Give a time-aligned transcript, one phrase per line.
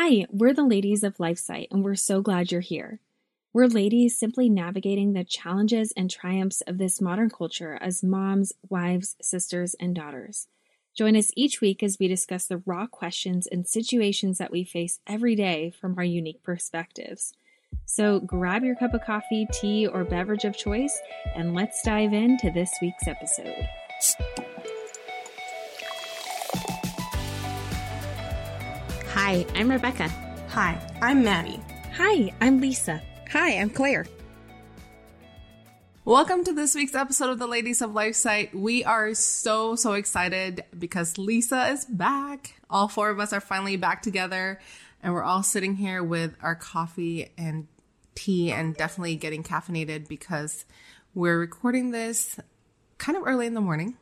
[0.00, 3.00] Hi, we're the ladies of LifeSite, and we're so glad you're here.
[3.52, 9.16] We're ladies simply navigating the challenges and triumphs of this modern culture as moms, wives,
[9.20, 10.46] sisters, and daughters.
[10.94, 15.00] Join us each week as we discuss the raw questions and situations that we face
[15.04, 17.34] every day from our unique perspectives.
[17.84, 20.96] So grab your cup of coffee, tea, or beverage of choice,
[21.34, 23.66] and let's dive into this week's episode.
[29.28, 30.08] Hi, I'm Rebecca.
[30.48, 31.60] Hi, I'm Maddie.
[31.92, 33.02] Hi, I'm Lisa.
[33.30, 34.06] Hi, I'm Claire.
[36.06, 38.54] Welcome to this week's episode of the Ladies of LifeSite.
[38.54, 42.54] We are so, so excited because Lisa is back.
[42.70, 44.60] All four of us are finally back together,
[45.02, 47.66] and we're all sitting here with our coffee and
[48.14, 50.64] tea and definitely getting caffeinated because
[51.12, 52.40] we're recording this
[52.96, 53.98] kind of early in the morning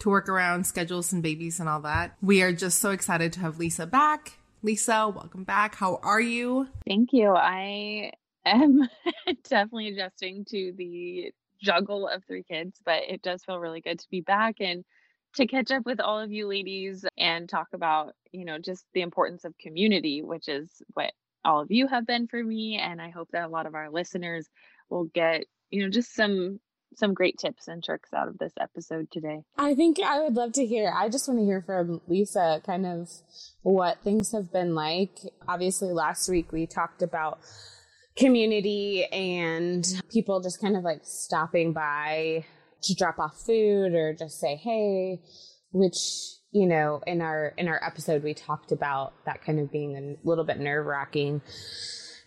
[0.00, 2.14] to work around schedules and babies and all that.
[2.20, 4.36] We are just so excited to have Lisa back.
[4.62, 5.74] Lisa, welcome back.
[5.74, 6.68] How are you?
[6.86, 7.30] Thank you.
[7.34, 8.12] I
[8.44, 8.80] am
[9.48, 14.06] definitely adjusting to the juggle of three kids, but it does feel really good to
[14.10, 14.84] be back and
[15.36, 19.00] to catch up with all of you ladies and talk about, you know, just the
[19.00, 22.78] importance of community, which is what all of you have been for me.
[22.78, 24.46] And I hope that a lot of our listeners
[24.90, 26.60] will get, you know, just some
[26.96, 29.42] some great tips and tricks out of this episode today.
[29.56, 30.92] I think I would love to hear.
[30.94, 33.08] I just want to hear from Lisa kind of
[33.62, 35.18] what things have been like.
[35.48, 37.38] Obviously, last week we talked about
[38.16, 42.44] community and people just kind of like stopping by
[42.82, 45.20] to drop off food or just say hey,
[45.72, 45.96] which
[46.52, 50.28] you know in our in our episode we talked about that kind of being a
[50.28, 51.40] little bit nerve wracking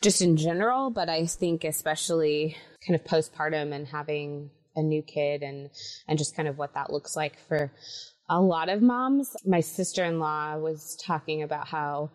[0.04, 5.42] just in general, but I think especially kind of postpartum and having a new kid
[5.42, 5.70] and
[6.08, 7.72] and just kind of what that looks like for
[8.30, 9.36] a lot of moms.
[9.46, 12.12] My sister-in-law was talking about how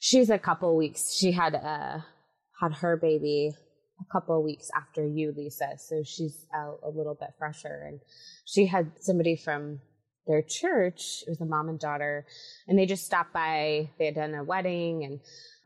[0.00, 1.98] she's a couple weeks she had uh
[2.60, 3.52] had her baby
[4.00, 5.72] a couple weeks after you, Lisa.
[5.78, 8.00] So she's a, a little bit fresher and
[8.44, 9.80] she had somebody from
[10.26, 11.22] their church.
[11.26, 12.26] It was a mom and daughter
[12.68, 13.90] and they just stopped by.
[13.98, 15.20] They had done a wedding and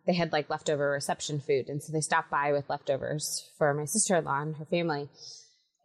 [0.08, 1.68] they had like leftover reception food.
[1.68, 5.10] And so they stopped by with leftovers for my sister in law and her family.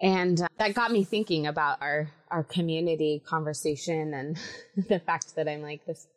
[0.01, 4.39] And uh, that got me thinking about our, our community conversation and
[4.87, 6.07] the fact that I'm like this,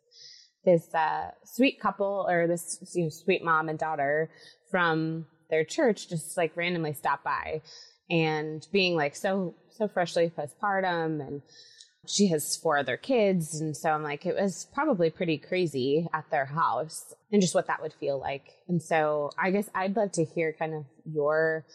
[0.63, 4.31] this uh, sweet couple or this you know, sweet mom and daughter
[4.71, 7.61] from their church just like randomly stopped by
[8.09, 11.41] and being like so, so freshly postpartum and
[12.07, 13.59] she has four other kids.
[13.59, 17.67] And so I'm like, it was probably pretty crazy at their house and just what
[17.67, 18.45] that would feel like.
[18.67, 21.65] And so I guess I'd love to hear kind of your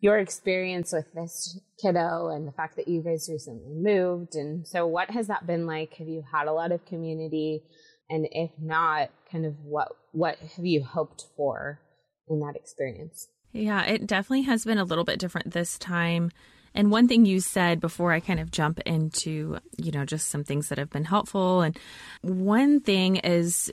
[0.00, 4.34] your experience with this kiddo and the fact that you guys recently moved.
[4.34, 5.94] And so what has that been like?
[5.94, 7.62] Have you had a lot of community?
[8.10, 11.80] And if not, kind of what what have you hoped for
[12.28, 13.28] in that experience?
[13.52, 16.30] Yeah, it definitely has been a little bit different this time.
[16.74, 20.44] And one thing you said before I kind of jump into, you know, just some
[20.44, 21.62] things that have been helpful.
[21.62, 21.78] And
[22.22, 23.70] one thing is,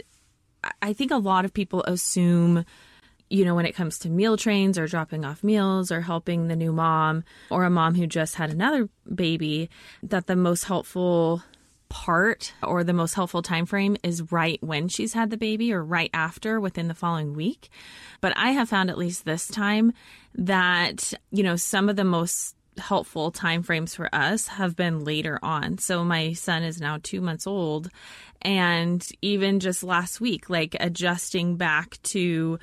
[0.82, 2.66] I think a lot of people assume,
[3.30, 6.56] you know, when it comes to meal trains or dropping off meals or helping the
[6.56, 9.70] new mom or a mom who just had another baby,
[10.04, 11.44] that the most helpful
[11.90, 15.84] part or the most helpful time frame is right when she's had the baby or
[15.84, 17.70] right after within the following week.
[18.22, 19.94] But I have found at least this time
[20.36, 25.40] that, you know, some of the most helpful time frames for us have been later
[25.42, 25.78] on.
[25.78, 27.90] So my son is now 2 months old
[28.42, 32.60] and even just last week like adjusting back to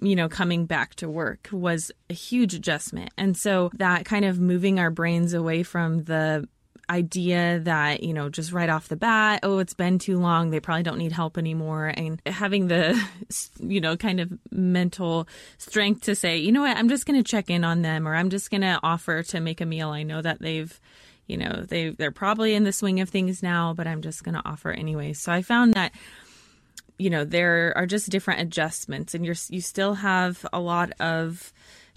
[0.00, 3.10] you know, coming back to work was a huge adjustment.
[3.16, 6.48] And so that kind of moving our brains away from the
[6.88, 10.50] idea that, you know, just right off the bat, oh, it's been too long.
[10.50, 11.92] They probably don't need help anymore.
[11.94, 13.00] And having the,
[13.60, 17.28] you know, kind of mental strength to say, you know what, I'm just going to
[17.28, 19.90] check in on them or I'm just going to offer to make a meal.
[19.90, 20.80] I know that they've,
[21.26, 24.36] you know, they, they're probably in the swing of things now, but I'm just going
[24.36, 25.12] to offer anyway.
[25.12, 25.92] So I found that,
[26.98, 31.52] you know, there are just different adjustments and you're, you still have a lot of,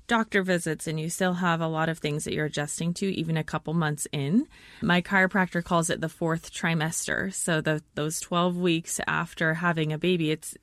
[0.10, 3.38] doctor visits and you still have a lot of things that you're adjusting to even
[3.38, 4.46] a couple months in.
[4.82, 7.34] My chiropractor calls it the fourth trimester.
[7.34, 10.58] So the those 12 weeks after having a baby, it's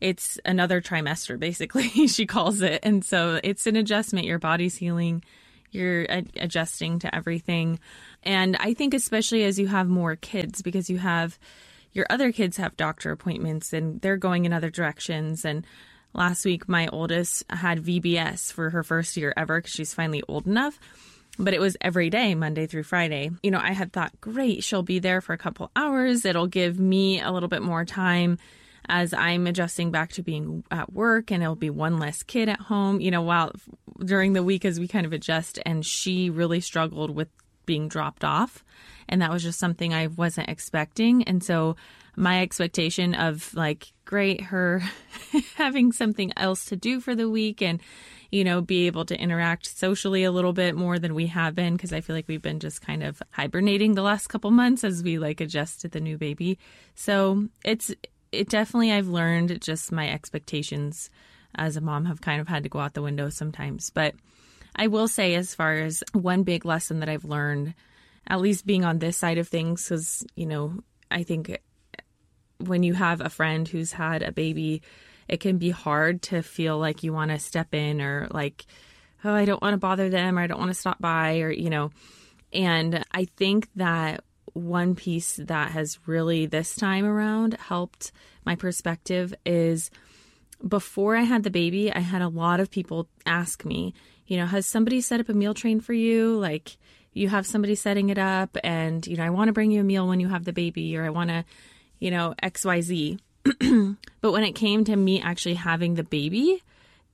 [0.00, 2.80] it's another trimester basically she calls it.
[2.84, 5.24] And so it's an adjustment your body's healing,
[5.72, 6.06] you're
[6.36, 7.80] adjusting to everything.
[8.22, 11.38] And I think especially as you have more kids because you have
[11.92, 15.66] your other kids have doctor appointments and they're going in other directions and
[16.12, 20.46] Last week, my oldest had VBS for her first year ever because she's finally old
[20.46, 20.78] enough.
[21.38, 23.30] But it was every day, Monday through Friday.
[23.42, 26.24] You know, I had thought, great, she'll be there for a couple hours.
[26.24, 28.38] It'll give me a little bit more time
[28.88, 32.60] as I'm adjusting back to being at work and it'll be one less kid at
[32.60, 33.52] home, you know, while
[34.04, 35.60] during the week as we kind of adjust.
[35.64, 37.28] And she really struggled with
[37.66, 38.64] being dropped off.
[39.08, 41.22] And that was just something I wasn't expecting.
[41.24, 41.76] And so
[42.20, 44.82] my expectation of like, great, her
[45.56, 47.80] having something else to do for the week and,
[48.30, 51.76] you know, be able to interact socially a little bit more than we have been
[51.76, 55.02] because I feel like we've been just kind of hibernating the last couple months as
[55.02, 56.58] we like adjust to the new baby.
[56.94, 57.92] So it's,
[58.32, 61.08] it definitely, I've learned just my expectations
[61.54, 63.90] as a mom have kind of had to go out the window sometimes.
[63.90, 64.14] But
[64.76, 67.74] I will say, as far as one big lesson that I've learned,
[68.26, 70.74] at least being on this side of things, because, you know,
[71.10, 71.58] I think
[72.60, 74.82] when you have a friend who's had a baby,
[75.28, 78.66] it can be hard to feel like you want to step in or like,
[79.24, 81.50] oh, I don't want to bother them or I don't want to stop by or,
[81.50, 81.90] you know.
[82.52, 88.12] And I think that one piece that has really this time around helped
[88.44, 89.90] my perspective is
[90.66, 93.94] before I had the baby, I had a lot of people ask me,
[94.26, 96.36] you know, has somebody set up a meal train for you?
[96.38, 96.76] Like,
[97.12, 99.84] you have somebody setting it up, and, you know, I want to bring you a
[99.84, 101.44] meal when you have the baby, or I want to,
[102.00, 103.20] you know, XYZ.
[104.20, 106.62] but when it came to me actually having the baby,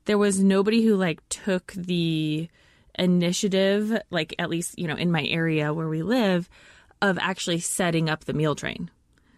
[0.06, 2.48] there was nobody who like took the
[2.98, 6.48] initiative, like at least, you know, in my area where we live,
[7.02, 8.90] of actually setting up the meal train.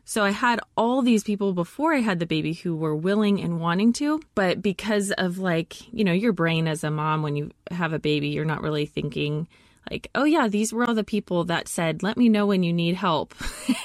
[0.05, 3.61] So I had all these people before I had the baby who were willing and
[3.61, 7.51] wanting to, but because of like, you know, your brain as a mom when you
[7.71, 9.49] have a baby, you're not really thinking
[9.91, 12.73] like, oh yeah, these were all the people that said, let me know when you
[12.73, 13.35] need help.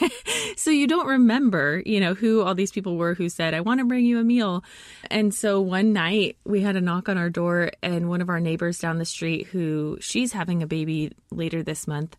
[0.57, 3.79] so you don't remember, you know, who all these people were who said, I want
[3.79, 4.63] to bring you a meal.
[5.09, 8.39] And so one night we had a knock on our door and one of our
[8.39, 12.17] neighbors down the street who she's having a baby later this month.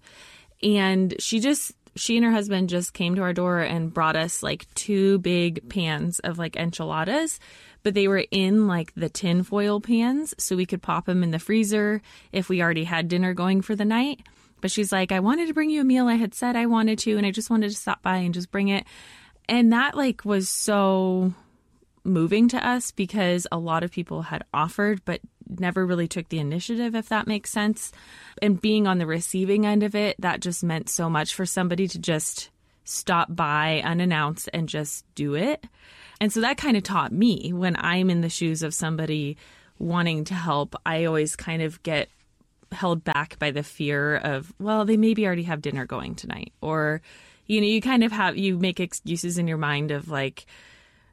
[0.62, 4.42] And she just she and her husband just came to our door and brought us
[4.42, 7.38] like two big pans of like enchiladas,
[7.84, 11.30] but they were in like the tin foil pans so we could pop them in
[11.30, 12.02] the freezer
[12.32, 14.20] if we already had dinner going for the night.
[14.60, 16.08] But she's like, I wanted to bring you a meal.
[16.08, 18.50] I had said I wanted to, and I just wanted to stop by and just
[18.50, 18.86] bring it.
[19.46, 21.34] And that like was so
[22.02, 26.38] moving to us because a lot of people had offered but never really took the
[26.38, 27.92] initiative, if that makes sense.
[28.40, 31.86] And being on the receiving end of it, that just meant so much for somebody
[31.88, 32.48] to just
[32.84, 35.66] stop by unannounced and just do it.
[36.20, 39.36] And so that kind of taught me when I'm in the shoes of somebody
[39.78, 42.08] wanting to help, I always kind of get
[42.72, 46.52] held back by the fear of, well, they maybe already have dinner going tonight.
[46.60, 47.02] Or,
[47.46, 50.46] you know, you kind of have, you make excuses in your mind of like,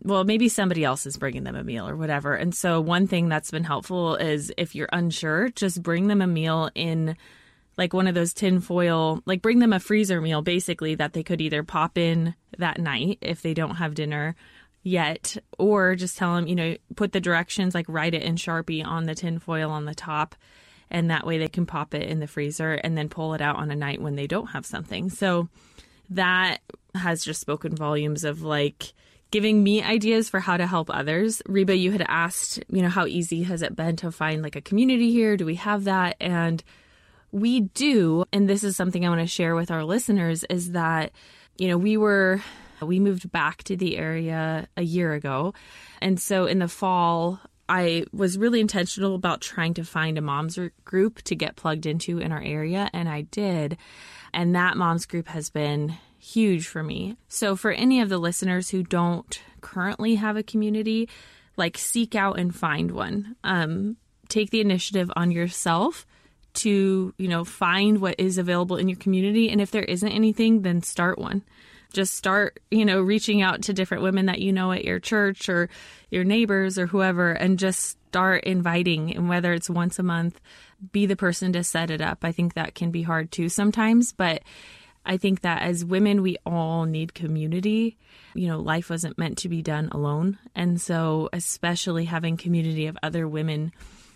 [0.03, 2.33] well, maybe somebody else is bringing them a meal or whatever.
[2.33, 6.27] And so, one thing that's been helpful is if you're unsure, just bring them a
[6.27, 7.15] meal in
[7.77, 11.24] like one of those tin foil, like bring them a freezer meal basically that they
[11.24, 14.36] could either pop in that night if they don't have dinner
[14.83, 18.86] yet, or just tell them, you know, put the directions, like write it in Sharpie
[18.86, 20.36] on the tin foil on the top.
[20.89, 23.56] And that way they can pop it in the freezer and then pull it out
[23.56, 25.10] on a night when they don't have something.
[25.10, 25.48] So,
[26.10, 26.57] that
[26.94, 28.94] has just spoken volumes of like,
[29.31, 31.42] giving me ideas for how to help others.
[31.48, 34.62] Reba, you had asked, you know, how easy has it been to find like a
[34.62, 35.38] community here?
[35.38, 36.18] Do we have that?
[36.19, 36.62] And
[37.31, 38.25] we do.
[38.33, 41.13] And this is something I want to share with our listeners is that,
[41.57, 42.42] you know, we were,
[42.86, 45.54] we moved back to the area a year ago.
[46.01, 47.39] And so in the fall,
[47.69, 52.19] I was really intentional about trying to find a moms group to get plugged into
[52.19, 52.90] in our area.
[52.94, 53.78] And I did.
[54.33, 57.18] And that moms group has been huge for me.
[57.28, 61.09] So, for any of the listeners who don't currently have a community,
[61.57, 63.35] like seek out and find one.
[63.44, 63.97] Um,
[64.28, 66.06] take the initiative on yourself
[66.54, 69.50] to, you know, find what is available in your community.
[69.50, 71.44] And if there isn't anything, then start one.
[71.92, 75.50] Just start, you know, reaching out to different women that you know at your church
[75.50, 75.69] or
[76.10, 79.16] your neighbors or whoever, and just start inviting.
[79.16, 80.40] And whether it's once a month,
[80.92, 82.19] be the person to set it up.
[82.24, 84.42] I think that can be hard too sometimes, but
[85.06, 87.98] I think that as women, we all need community.
[88.33, 90.38] You know, life wasn't meant to be done alone.
[90.56, 93.71] And so, especially having community of other women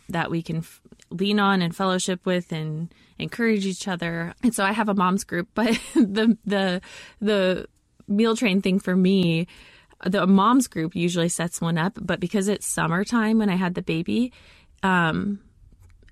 [0.09, 4.33] that we can f- lean on and fellowship with and encourage each other.
[4.43, 6.81] And so I have a mom's group, but the the
[7.19, 7.67] the
[8.07, 9.47] meal train thing for me,
[10.05, 13.81] the mom's group usually sets one up, but because it's summertime when I had the
[13.81, 14.31] baby,
[14.83, 15.39] um,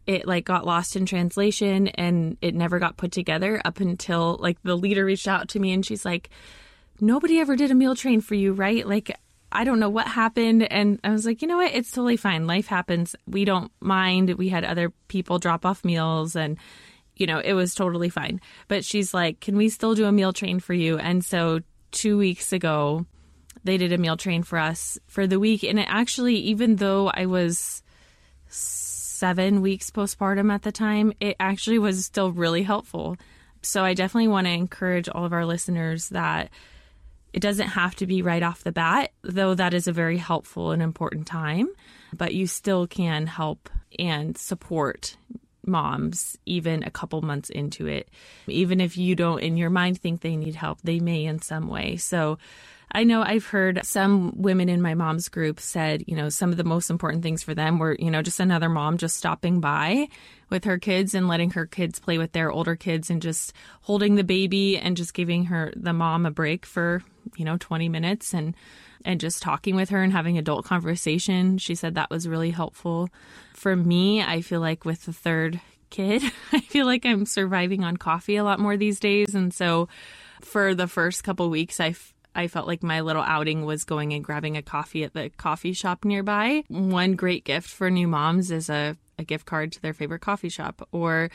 [0.06, 4.62] it like got lost in translation and it never got put together up until like
[4.64, 6.30] the leader reached out to me and she's like
[7.00, 9.18] nobody ever did a meal train for you right like
[9.54, 10.64] i don't know what happened.
[10.64, 11.74] And i was like you know what?
[11.74, 12.48] It's totally fine.
[12.48, 13.16] Life happens.
[13.28, 14.34] We don't mind.
[14.34, 16.58] We had other people drop off meals and
[17.16, 18.42] you know it was totally fine.
[18.68, 20.98] But she's like can we still do a meal train for you?
[20.98, 23.06] And so 2 weeks ago
[23.64, 25.64] they did a meal train for us for the week.
[25.64, 27.82] And it actually, even though I was
[28.48, 33.18] seven weeks postpartum at the time, it actually was still really helpful.
[33.62, 36.50] So I definitely want to encourage all of our listeners that
[37.34, 40.72] it doesn't have to be right off the bat, though that is a very helpful
[40.72, 41.68] and important time,
[42.16, 45.18] but you still can help and support
[45.66, 48.10] moms even a couple months into it.
[48.48, 51.68] Even if you don't in your mind think they need help, they may in some
[51.68, 51.96] way.
[51.98, 52.38] So
[52.92, 56.58] I know I've heard some women in my mom's group said, you know, some of
[56.58, 60.08] the most important things for them were, you know, just another mom just stopping by
[60.50, 64.16] with her kids and letting her kids play with their older kids and just holding
[64.16, 67.02] the baby and just giving her the mom a break for,
[67.36, 68.56] you know, 20 minutes and
[69.06, 71.58] and just talking with her and having adult conversation.
[71.58, 73.10] She said that was really helpful.
[73.54, 75.60] For me, I feel like with the third
[75.90, 76.24] kid,
[76.54, 79.90] I feel like I'm surviving on coffee a lot more these days and so
[80.42, 81.96] for the first couple weeks I
[82.36, 85.74] I felt like my little outing was going and grabbing a coffee at the coffee
[85.74, 86.64] shop nearby.
[86.68, 90.50] One great gift for new moms is a, a gift card to their favorite coffee
[90.50, 90.88] shop.
[90.92, 91.30] Or,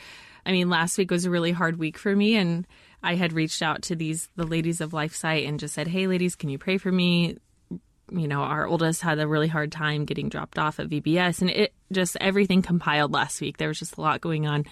[0.45, 2.67] I mean, last week was a really hard week for me, and
[3.01, 6.35] I had reached out to these, the ladies of LifeSite, and just said, Hey, ladies,
[6.35, 7.37] can you pray for me?
[8.11, 11.49] You know, our oldest had a really hard time getting dropped off at VBS, and
[11.49, 13.57] it just everything compiled last week.
[13.57, 14.65] There was just a lot going on.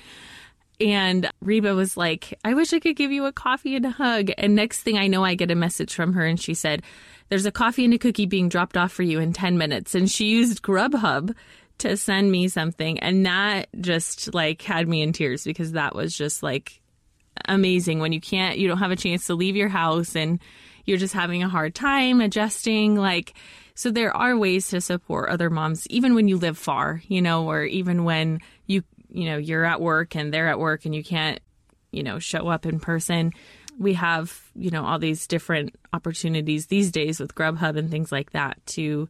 [0.79, 4.29] And Reba was like, I wish I could give you a coffee and a hug.
[4.37, 6.83] And next thing I know, I get a message from her and she said,
[7.29, 9.95] There's a coffee and a cookie being dropped off for you in 10 minutes.
[9.95, 11.35] And she used Grubhub
[11.79, 12.99] to send me something.
[12.99, 16.81] And that just like had me in tears because that was just like
[17.45, 20.39] amazing when you can't, you don't have a chance to leave your house and
[20.85, 22.95] you're just having a hard time adjusting.
[22.95, 23.33] Like,
[23.75, 27.47] so there are ways to support other moms, even when you live far, you know,
[27.47, 28.39] or even when
[29.09, 31.39] you know, you're at work and they're at work and you can't,
[31.91, 33.33] you know, show up in person.
[33.79, 38.31] We have, you know, all these different opportunities these days with Grubhub and things like
[38.31, 39.07] that to,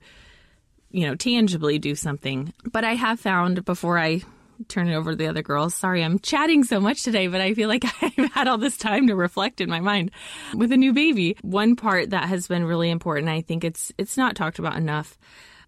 [0.92, 2.54] you know, tangibly do something.
[2.72, 4.22] But I have found before I
[4.68, 5.76] turn it over to the other girls.
[5.76, 9.08] Sorry, I'm chatting so much today, but I feel like I've had all this time
[9.08, 10.12] to reflect in my mind
[10.54, 11.38] with a new baby.
[11.42, 15.18] One part that has been really important, I think it's it's not talked about enough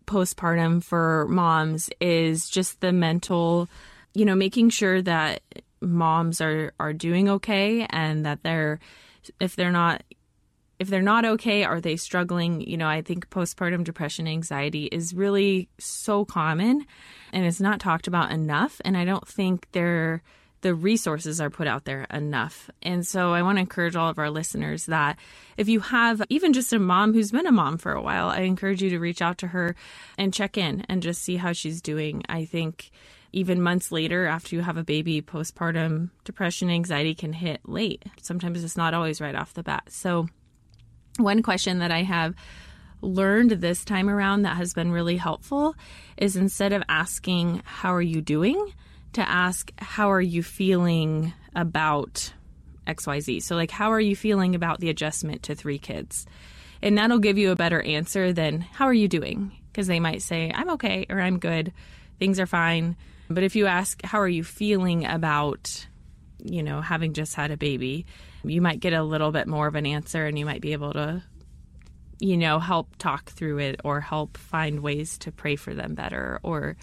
[0.05, 3.69] postpartum for moms is just the mental
[4.13, 5.41] you know, making sure that
[5.81, 8.79] moms are are doing okay and that they're
[9.39, 10.03] if they're not
[10.77, 15.13] if they're not okay are they struggling you know i think postpartum depression anxiety is
[15.13, 16.85] really so common
[17.31, 20.21] and it's not talked about enough and i don't think they're
[20.61, 22.69] the resources are put out there enough.
[22.81, 25.17] And so I want to encourage all of our listeners that
[25.57, 28.41] if you have even just a mom who's been a mom for a while, I
[28.41, 29.75] encourage you to reach out to her
[30.17, 32.23] and check in and just see how she's doing.
[32.27, 32.91] I think
[33.31, 38.03] even months later after you have a baby, postpartum depression, anxiety can hit late.
[38.21, 39.83] Sometimes it's not always right off the bat.
[39.89, 40.27] So,
[41.17, 42.33] one question that I have
[43.01, 45.75] learned this time around that has been really helpful
[46.17, 48.73] is instead of asking, How are you doing?
[49.13, 52.31] to ask, How are you feeling about
[52.87, 53.41] XYZ?
[53.43, 56.25] So, like, how are you feeling about the adjustment to three kids?
[56.81, 59.51] And that'll give you a better answer than, How are you doing?
[59.71, 61.73] Because they might say, I'm okay or I'm good,
[62.17, 62.95] things are fine.
[63.29, 65.87] But if you ask, how are you feeling about,
[66.43, 68.05] you know, having just had a baby,
[68.43, 70.93] you might get a little bit more of an answer and you might be able
[70.93, 71.23] to,
[72.19, 76.39] you know, help talk through it or help find ways to pray for them better.
[76.41, 76.75] Or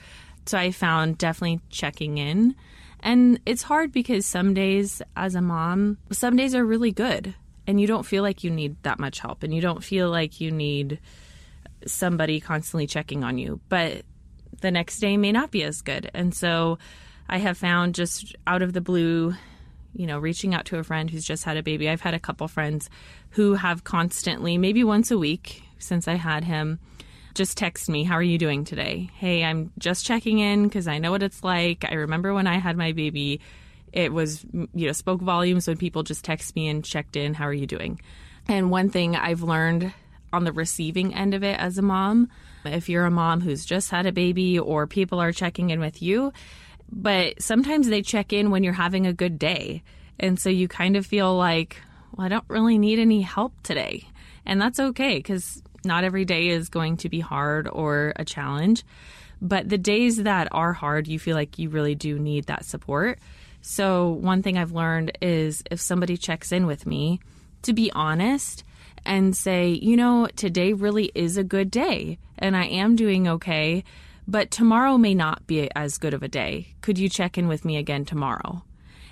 [0.47, 2.55] so I found definitely checking in.
[3.01, 7.35] And it's hard because some days as a mom, some days are really good
[7.67, 10.41] and you don't feel like you need that much help and you don't feel like
[10.41, 11.01] you need
[11.87, 13.61] somebody constantly checking on you.
[13.69, 14.05] But
[14.61, 16.11] the next day may not be as good.
[16.15, 16.79] And so
[17.29, 19.35] I have found just out of the blue,
[19.95, 21.89] you know, reaching out to a friend who's just had a baby.
[21.89, 22.89] I've had a couple friends
[23.31, 26.79] who have constantly, maybe once a week since I had him,
[27.35, 29.11] just text me, How are you doing today?
[29.15, 31.85] Hey, I'm just checking in because I know what it's like.
[31.85, 33.41] I remember when I had my baby,
[33.93, 37.47] it was, you know, spoke volumes when people just text me and checked in, How
[37.47, 38.01] are you doing?
[38.49, 39.93] And one thing I've learned
[40.33, 42.31] on the receiving end of it as a mom
[42.67, 46.03] if you're a mom who's just had a baby or people are checking in with
[46.03, 46.33] you.
[46.91, 49.83] But sometimes they check in when you're having a good day.
[50.19, 51.77] And so you kind of feel like,
[52.13, 54.09] well, I don't really need any help today.
[54.45, 58.85] And that's okay because not every day is going to be hard or a challenge.
[59.43, 63.19] But the days that are hard, you feel like you really do need that support.
[63.61, 67.21] So, one thing I've learned is if somebody checks in with me,
[67.63, 68.65] to be honest
[69.05, 73.85] and say, you know, today really is a good day and I am doing okay,
[74.29, 76.75] but tomorrow may not be as good of a day.
[76.81, 78.63] Could you check in with me again tomorrow?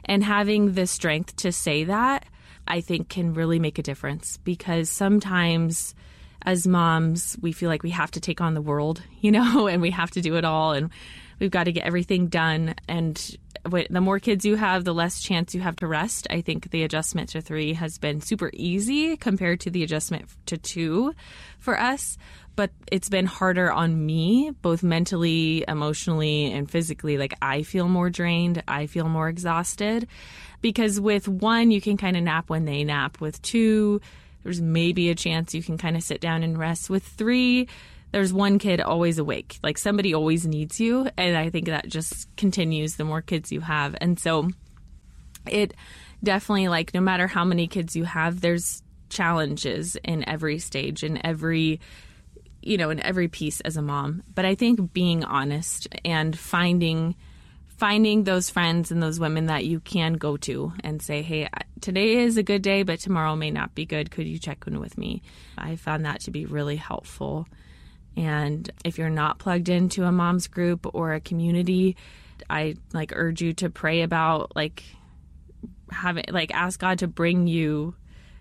[0.04, 2.26] And having the strength to say that,
[2.66, 5.94] I think can really make a difference because sometimes
[6.42, 9.80] as moms, we feel like we have to take on the world, you know, and
[9.80, 10.90] we have to do it all and
[11.40, 12.74] we've got to get everything done.
[12.88, 16.26] And the more kids you have, the less chance you have to rest.
[16.30, 20.56] I think the adjustment to three has been super easy compared to the adjustment to
[20.58, 21.14] two
[21.58, 22.18] for us.
[22.56, 27.18] But it's been harder on me, both mentally, emotionally, and physically.
[27.18, 28.62] Like, I feel more drained.
[28.68, 30.06] I feel more exhausted.
[30.60, 33.20] Because with one, you can kind of nap when they nap.
[33.20, 34.00] With two,
[34.44, 36.88] there's maybe a chance you can kind of sit down and rest.
[36.88, 37.66] With three,
[38.14, 39.58] there's one kid always awake.
[39.64, 41.08] Like somebody always needs you.
[41.18, 43.96] And I think that just continues the more kids you have.
[44.00, 44.50] And so
[45.50, 45.74] it
[46.22, 51.26] definitely, like, no matter how many kids you have, there's challenges in every stage, in
[51.26, 51.80] every
[52.62, 57.14] you know in every piece as a mom but i think being honest and finding
[57.66, 61.46] finding those friends and those women that you can go to and say hey
[61.82, 64.80] today is a good day but tomorrow may not be good could you check in
[64.80, 65.20] with me
[65.58, 67.46] i found that to be really helpful
[68.16, 71.96] and if you're not plugged into a mom's group or a community,
[72.48, 74.84] I like urge you to pray about like
[75.90, 77.94] having like ask God to bring you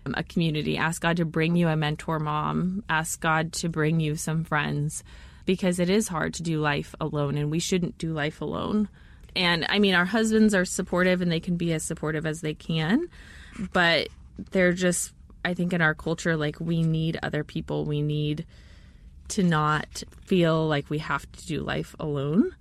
[0.06, 4.00] um, a community, ask God to bring you a mentor mom, ask God to bring
[4.00, 5.02] you some friends
[5.46, 8.88] because it is hard to do life alone and we shouldn't do life alone.
[9.36, 12.54] And I mean, our husbands are supportive and they can be as supportive as they
[12.54, 13.08] can,
[13.72, 14.08] but
[14.52, 15.12] they're just,
[15.44, 17.84] I think, in our culture, like we need other people.
[17.84, 18.46] We need
[19.28, 22.54] to not feel like we have to do life alone.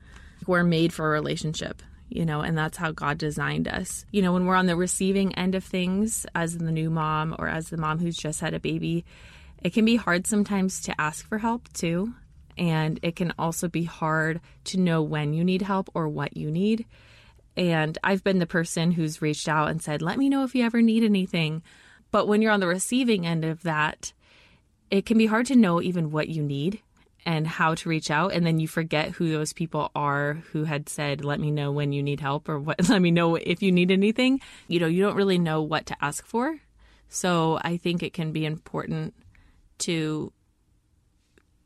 [0.47, 4.05] We're made for a relationship, you know, and that's how God designed us.
[4.11, 7.47] You know, when we're on the receiving end of things as the new mom or
[7.47, 9.05] as the mom who's just had a baby,
[9.61, 12.13] it can be hard sometimes to ask for help too.
[12.57, 16.51] And it can also be hard to know when you need help or what you
[16.51, 16.85] need.
[17.55, 20.63] And I've been the person who's reached out and said, let me know if you
[20.65, 21.63] ever need anything.
[22.11, 24.13] But when you're on the receiving end of that,
[24.93, 26.79] it can be hard to know even what you need
[27.25, 30.87] and how to reach out and then you forget who those people are who had
[30.87, 33.71] said let me know when you need help or what let me know if you
[33.71, 34.39] need anything.
[34.67, 36.59] You know you don't really know what to ask for.
[37.09, 39.15] So i think it can be important
[39.79, 40.31] to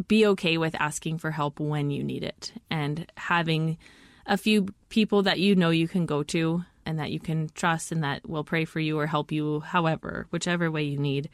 [0.08, 3.78] be okay with asking for help when you need it and having
[4.26, 7.92] a few people that you know you can go to and that you can trust
[7.92, 11.30] and that will pray for you or help you however whichever way you need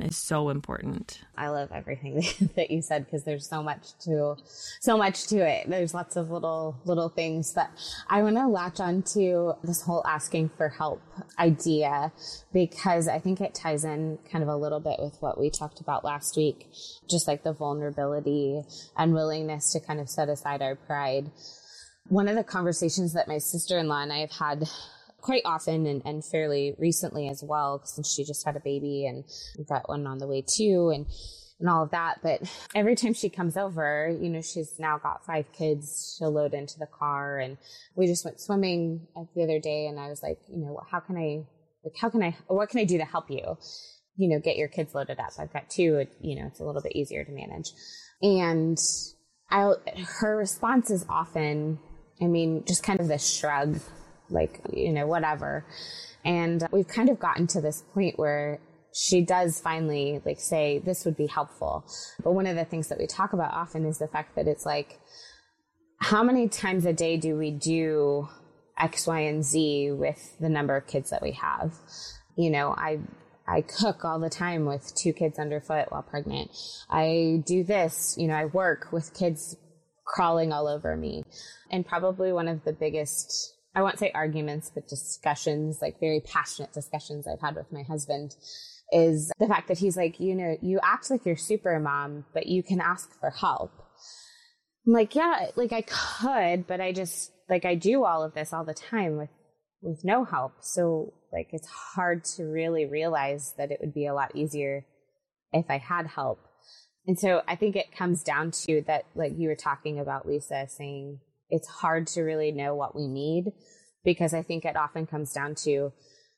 [0.00, 1.20] is so important.
[1.36, 2.22] I love everything
[2.56, 4.36] that you said because there's so much to
[4.80, 5.68] so much to it.
[5.68, 7.70] There's lots of little little things that
[8.08, 11.02] I want to latch onto this whole asking for help
[11.38, 12.12] idea
[12.52, 15.80] because I think it ties in kind of a little bit with what we talked
[15.80, 16.68] about last week,
[17.08, 18.62] just like the vulnerability
[18.96, 21.30] and willingness to kind of set aside our pride.
[22.08, 24.68] One of the conversations that my sister-in-law and I have had
[25.20, 29.24] quite often and, and fairly recently as well, since she just had a baby and
[29.68, 31.06] got one on the way too, and
[31.60, 32.20] and all of that.
[32.22, 32.42] But
[32.74, 36.78] every time she comes over, you know, she's now got five kids to load into
[36.78, 37.58] the car, and
[37.96, 41.00] we just went swimming uh, the other day, and I was like, you know, how
[41.00, 41.46] can I,
[41.84, 43.58] like, how can I, what can I do to help you?
[44.16, 45.30] You know, get your kids loaded up.
[45.38, 47.72] I've got two, you know, it's a little bit easier to manage.
[48.22, 48.78] And
[49.50, 49.72] I,
[50.20, 51.78] her response is often,
[52.20, 53.80] I mean, just kind of this shrug
[54.30, 55.64] like, you know, whatever.
[56.24, 58.60] And we've kind of gotten to this point where
[58.94, 61.84] she does finally like say this would be helpful.
[62.22, 64.66] But one of the things that we talk about often is the fact that it's
[64.66, 64.98] like,
[65.98, 68.28] how many times a day do we do
[68.78, 71.74] X, Y, and Z with the number of kids that we have?
[72.36, 73.00] You know, I
[73.46, 76.50] I cook all the time with two kids underfoot while pregnant.
[76.90, 79.56] I do this, you know, I work with kids
[80.04, 81.24] crawling all over me.
[81.70, 86.72] And probably one of the biggest I won't say arguments, but discussions, like very passionate
[86.72, 88.34] discussions I've had with my husband
[88.90, 92.48] is the fact that he's like, you know, you act like you're super mom, but
[92.48, 93.70] you can ask for help.
[94.84, 98.52] I'm like, yeah, like I could, but I just like I do all of this
[98.52, 99.30] all the time with
[99.80, 100.54] with no help.
[100.60, 104.86] So like it's hard to really realize that it would be a lot easier
[105.52, 106.40] if I had help.
[107.06, 110.66] And so I think it comes down to that like you were talking about Lisa
[110.68, 113.52] saying it's hard to really know what we need
[114.04, 115.92] because I think it often comes down to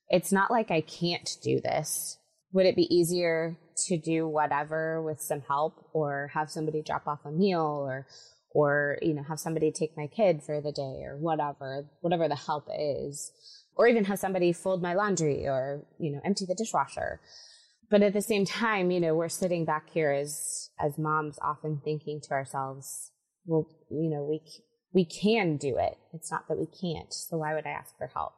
[0.08, 2.18] it's not like I can't do this.
[2.52, 7.20] Would it be easier to do whatever with some help or have somebody drop off
[7.24, 8.06] a meal or
[8.52, 12.36] or you know have somebody take my kid for the day or whatever whatever the
[12.36, 13.32] help is
[13.76, 17.20] or even have somebody fold my laundry or you know empty the dishwasher
[17.90, 21.80] but at the same time you know we're sitting back here as as moms often
[21.82, 23.12] thinking to ourselves
[23.46, 24.42] well you know we
[24.92, 25.96] we can do it.
[26.12, 27.12] It's not that we can't.
[27.12, 28.34] So why would I ask for help?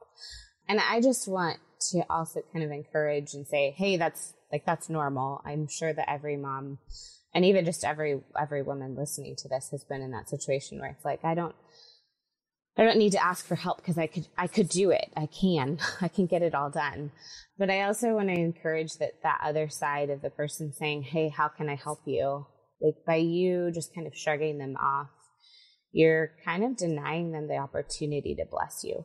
[0.68, 1.58] And I just want
[1.90, 5.42] to also kind of encourage and say, hey, that's like, that's normal.
[5.44, 6.78] I'm sure that every mom
[7.34, 10.90] and even just every, every woman listening to this has been in that situation where
[10.90, 11.54] it's like, I don't,
[12.76, 15.10] I don't need to ask for help because I could I could do it.
[15.14, 15.78] I can.
[16.00, 17.12] I can get it all done.
[17.58, 21.28] But I also want to encourage that that other side of the person saying, "Hey,
[21.28, 22.46] how can I help you?"
[22.80, 25.10] Like by you just kind of shrugging them off,
[25.92, 29.04] you're kind of denying them the opportunity to bless you.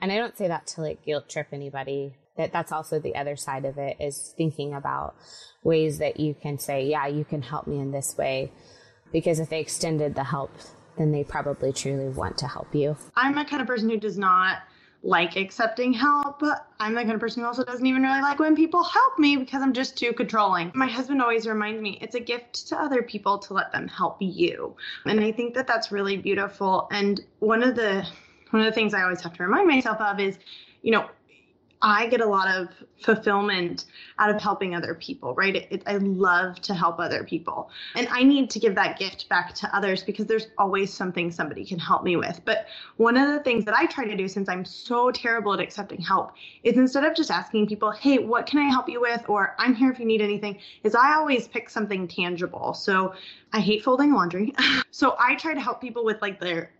[0.00, 2.16] And I don't say that to like guilt trip anybody.
[2.36, 5.14] That that's also the other side of it is thinking about
[5.62, 8.52] ways that you can say, "Yeah, you can help me in this way."
[9.12, 10.50] Because if they extended the help
[10.96, 12.96] then they probably truly want to help you.
[13.16, 14.58] I'm a kind of person who does not
[15.04, 16.42] like accepting help.
[16.80, 19.36] I'm the kind of person who also doesn't even really like when people help me
[19.36, 20.72] because I'm just too controlling.
[20.74, 24.16] My husband always reminds me it's a gift to other people to let them help
[24.20, 24.74] you.
[25.04, 26.88] And I think that that's really beautiful.
[26.90, 28.06] And one of the
[28.50, 30.38] one of the things I always have to remind myself of is,
[30.82, 31.08] you know,
[31.84, 32.68] I get a lot of
[33.02, 33.84] fulfillment
[34.18, 35.54] out of helping other people, right?
[35.54, 37.70] It, it, I love to help other people.
[37.94, 41.62] And I need to give that gift back to others because there's always something somebody
[41.62, 42.40] can help me with.
[42.46, 45.60] But one of the things that I try to do since I'm so terrible at
[45.60, 49.22] accepting help is instead of just asking people, hey, what can I help you with?
[49.28, 52.72] Or I'm here if you need anything, is I always pick something tangible.
[52.72, 53.12] So
[53.52, 54.54] I hate folding laundry.
[54.90, 56.70] so I try to help people with like their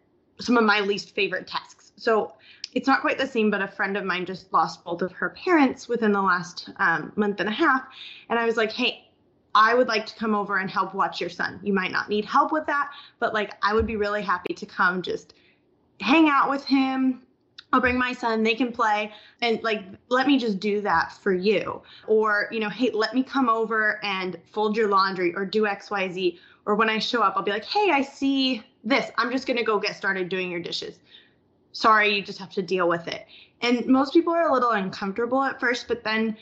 [0.40, 1.92] some of my least favorite tasks.
[1.96, 2.32] So
[2.74, 5.30] it's not quite the same, but a friend of mine just lost both of her
[5.30, 7.84] parents within the last um, month and a half.
[8.28, 9.08] And I was like, hey,
[9.54, 11.60] I would like to come over and help watch your son.
[11.62, 14.66] You might not need help with that, but like I would be really happy to
[14.66, 15.34] come just
[16.00, 17.22] hang out with him.
[17.72, 21.32] I'll bring my son, they can play and like let me just do that for
[21.32, 21.82] you.
[22.08, 26.38] Or, you know, hey, let me come over and fold your laundry or do XYZ.
[26.66, 29.10] Or when I show up, I'll be like, hey, I see this.
[29.18, 30.98] I'm just going to go get started doing your dishes
[31.74, 33.26] sorry, you just have to deal with it.
[33.60, 36.36] And most people are a little uncomfortable at first, but then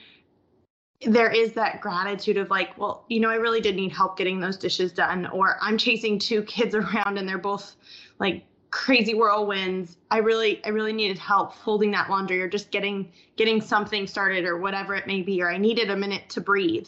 [1.05, 4.39] there is that gratitude of like, well, you know, I really did need help getting
[4.39, 7.75] those dishes done, or I'm chasing two kids around and they're both
[8.21, 9.97] like crazy whirlwinds.
[10.11, 14.45] I really, I really needed help folding that laundry or just getting getting something started
[14.45, 16.87] or whatever it may be, or I needed a minute to breathe.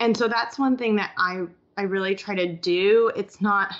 [0.00, 1.44] And so that's one thing that I
[1.76, 3.10] I really try to do.
[3.16, 3.74] It's not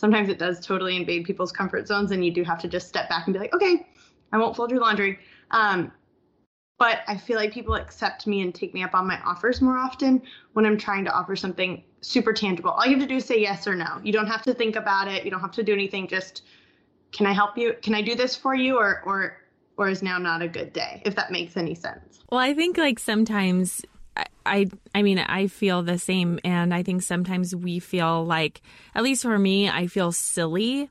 [0.00, 3.08] sometimes it does totally invade people's comfort zones and you do have to just step
[3.08, 3.86] back and be like okay
[4.32, 5.18] i won't fold your laundry.
[5.50, 5.92] Um,
[6.78, 9.76] but i feel like people accept me and take me up on my offers more
[9.76, 10.22] often
[10.54, 12.70] when i'm trying to offer something super tangible.
[12.70, 14.00] All you have to do is say yes or no.
[14.02, 15.24] You don't have to think about it.
[15.24, 16.08] You don't have to do anything.
[16.08, 16.42] Just
[17.12, 17.74] can i help you?
[17.82, 18.78] Can i do this for you?
[18.78, 19.36] Or or
[19.76, 22.20] or is now not a good day if that makes any sense?
[22.30, 23.84] Well i think like sometimes
[24.46, 26.38] I I mean I feel the same.
[26.44, 28.62] And I think sometimes we feel like
[28.94, 30.90] at least for me I feel silly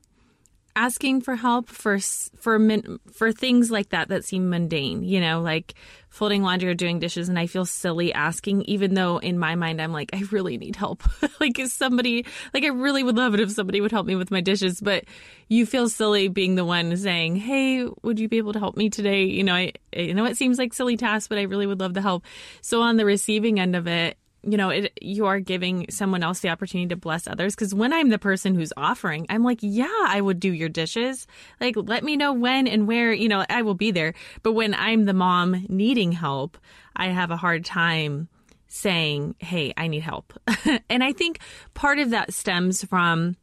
[0.76, 5.40] asking for help for for min, for things like that that seem mundane, you know,
[5.40, 5.74] like
[6.08, 9.80] folding laundry or doing dishes and I feel silly asking even though in my mind
[9.80, 11.02] I'm like I really need help.
[11.40, 14.30] like is somebody like I really would love it if somebody would help me with
[14.30, 15.04] my dishes, but
[15.48, 18.90] you feel silly being the one saying, "Hey, would you be able to help me
[18.90, 21.80] today?" You know, I you know it seems like silly task, but I really would
[21.80, 22.24] love the help.
[22.60, 26.40] So on the receiving end of it, you know, it, you are giving someone else
[26.40, 27.54] the opportunity to bless others.
[27.54, 31.26] Because when I'm the person who's offering, I'm like, yeah, I would do your dishes.
[31.60, 34.14] Like, let me know when and where, you know, I will be there.
[34.42, 36.56] But when I'm the mom needing help,
[36.96, 38.28] I have a hard time
[38.68, 40.32] saying, hey, I need help.
[40.88, 41.40] and I think
[41.74, 43.36] part of that stems from,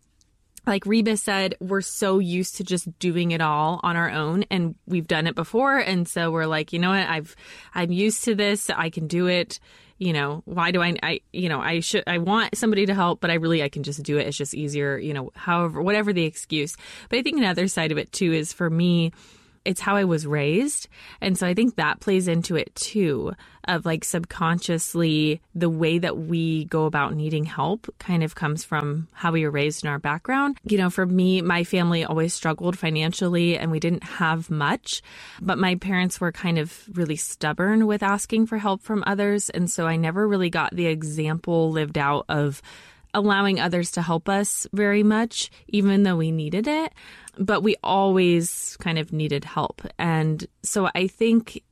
[0.66, 4.76] like Reba said, we're so used to just doing it all on our own and
[4.86, 5.78] we've done it before.
[5.78, 7.08] And so we're like, you know what?
[7.08, 7.36] I've,
[7.76, 8.70] I'm used to this.
[8.70, 9.60] I can do it
[9.98, 13.20] you know, why do I, I, you know, I should, I want somebody to help,
[13.20, 14.28] but I really, I can just do it.
[14.28, 16.76] It's just easier, you know, however, whatever the excuse.
[17.10, 19.12] But I think another side of it too is for me,
[19.68, 20.88] it's how I was raised.
[21.20, 23.34] And so I think that plays into it too,
[23.66, 29.10] of like subconsciously the way that we go about needing help kind of comes from
[29.12, 30.58] how we were raised in our background.
[30.64, 35.02] You know, for me, my family always struggled financially and we didn't have much,
[35.42, 39.50] but my parents were kind of really stubborn with asking for help from others.
[39.50, 42.62] And so I never really got the example lived out of
[43.14, 46.94] allowing others to help us very much, even though we needed it
[47.40, 49.82] but we always kind of needed help.
[49.98, 51.64] And so I think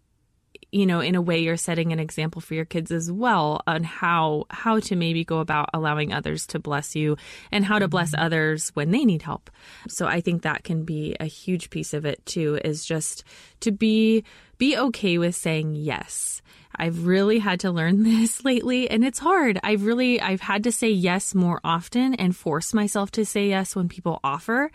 [0.71, 3.84] you know in a way you're setting an example for your kids as well on
[3.84, 7.15] how how to maybe go about allowing others to bless you
[7.51, 8.25] and how to bless mm-hmm.
[8.25, 9.49] others when they need help.
[9.88, 13.23] So i think that can be a huge piece of it too is just
[13.62, 14.23] to be
[14.58, 16.41] be okay with saying yes
[16.78, 19.60] I've really had to learn this lately and it's hard.
[19.64, 23.76] I've really I've had to say yes more often and force myself to say yes
[23.76, 24.72] when people offer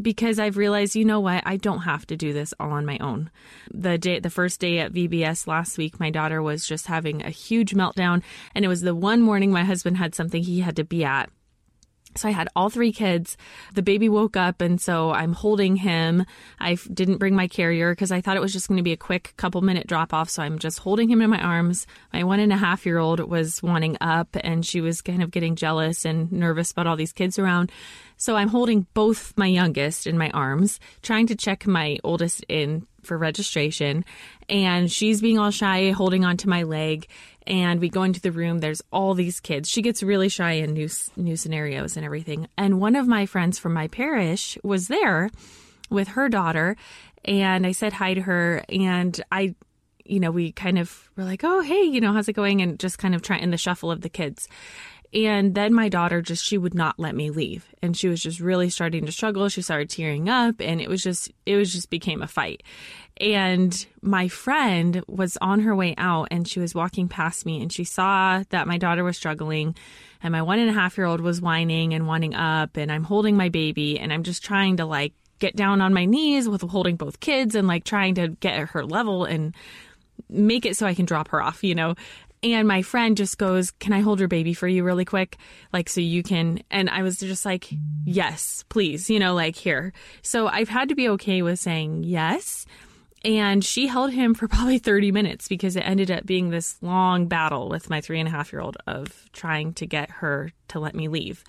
[0.00, 2.98] because I've realized, you know what, I don't have to do this all on my
[2.98, 3.30] own.
[3.72, 7.30] The day the first day at VBS last week, my daughter was just having a
[7.30, 8.22] huge meltdown
[8.54, 11.30] and it was the one morning my husband had something he had to be at
[12.16, 13.36] so I had all three kids.
[13.74, 16.24] The baby woke up, and so I'm holding him.
[16.58, 18.96] I didn't bring my carrier because I thought it was just going to be a
[18.96, 20.30] quick couple minute drop off.
[20.30, 21.86] So I'm just holding him in my arms.
[22.12, 25.30] My one and a half year old was wanting up, and she was kind of
[25.30, 27.70] getting jealous and nervous about all these kids around.
[28.16, 32.86] So I'm holding both my youngest in my arms, trying to check my oldest in
[33.02, 34.04] for registration.
[34.48, 37.08] And she's being all shy, holding onto my leg
[37.46, 39.68] and we go into the room there's all these kids.
[39.68, 42.48] She gets really shy in new new scenarios and everything.
[42.56, 45.30] And one of my friends from my parish was there
[45.90, 46.76] with her daughter
[47.24, 49.54] and i said hi to her and i
[50.04, 52.62] you know we kind of were like oh hey you know how's it going?
[52.62, 54.48] and just kind of trying in the shuffle of the kids
[55.16, 57.66] and then my daughter just, she would not let me leave.
[57.80, 59.48] And she was just really starting to struggle.
[59.48, 62.62] She started tearing up and it was just, it was just became a fight.
[63.18, 67.72] And my friend was on her way out and she was walking past me and
[67.72, 69.74] she saw that my daughter was struggling
[70.22, 73.04] and my one and a half year old was whining and wanting up and I'm
[73.04, 76.60] holding my baby and I'm just trying to like get down on my knees with
[76.60, 79.54] holding both kids and like trying to get her level and
[80.28, 81.94] make it so I can drop her off, you know?
[82.52, 85.36] And my friend just goes, Can I hold your baby for you really quick?
[85.72, 86.60] Like, so you can.
[86.70, 87.68] And I was just like,
[88.04, 89.92] Yes, please, you know, like here.
[90.22, 92.64] So I've had to be okay with saying yes.
[93.24, 97.26] And she held him for probably 30 minutes because it ended up being this long
[97.26, 100.78] battle with my three and a half year old of trying to get her to
[100.78, 101.42] let me leave.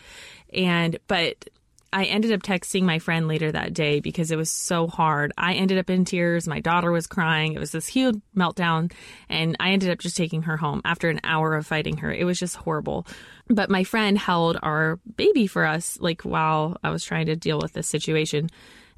[0.51, 1.47] And, but
[1.93, 5.31] I ended up texting my friend later that day because it was so hard.
[5.37, 6.47] I ended up in tears.
[6.47, 7.53] My daughter was crying.
[7.53, 8.91] It was this huge meltdown.
[9.29, 12.11] And I ended up just taking her home after an hour of fighting her.
[12.11, 13.07] It was just horrible.
[13.47, 17.59] But my friend held our baby for us, like while I was trying to deal
[17.59, 18.49] with this situation.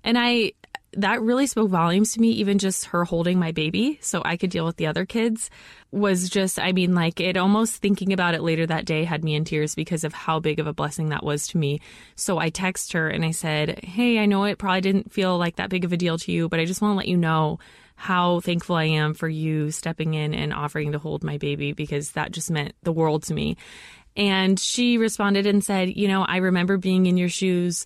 [0.03, 0.53] And I,
[0.93, 4.49] that really spoke volumes to me, even just her holding my baby so I could
[4.49, 5.49] deal with the other kids
[5.91, 9.35] was just, I mean, like it almost thinking about it later that day had me
[9.35, 11.79] in tears because of how big of a blessing that was to me.
[12.15, 15.57] So I text her and I said, Hey, I know it probably didn't feel like
[15.57, 17.59] that big of a deal to you, but I just want to let you know
[17.95, 22.11] how thankful I am for you stepping in and offering to hold my baby because
[22.11, 23.57] that just meant the world to me.
[24.15, 27.85] And she responded and said, You know, I remember being in your shoes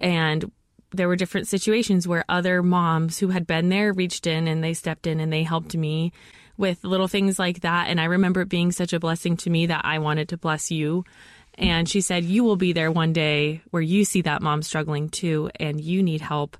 [0.00, 0.50] and
[0.96, 4.74] there were different situations where other moms who had been there reached in and they
[4.74, 6.12] stepped in and they helped me
[6.56, 7.88] with little things like that.
[7.88, 10.70] And I remember it being such a blessing to me that I wanted to bless
[10.70, 11.04] you.
[11.56, 15.08] And she said, You will be there one day where you see that mom struggling
[15.08, 16.56] too, and you need help,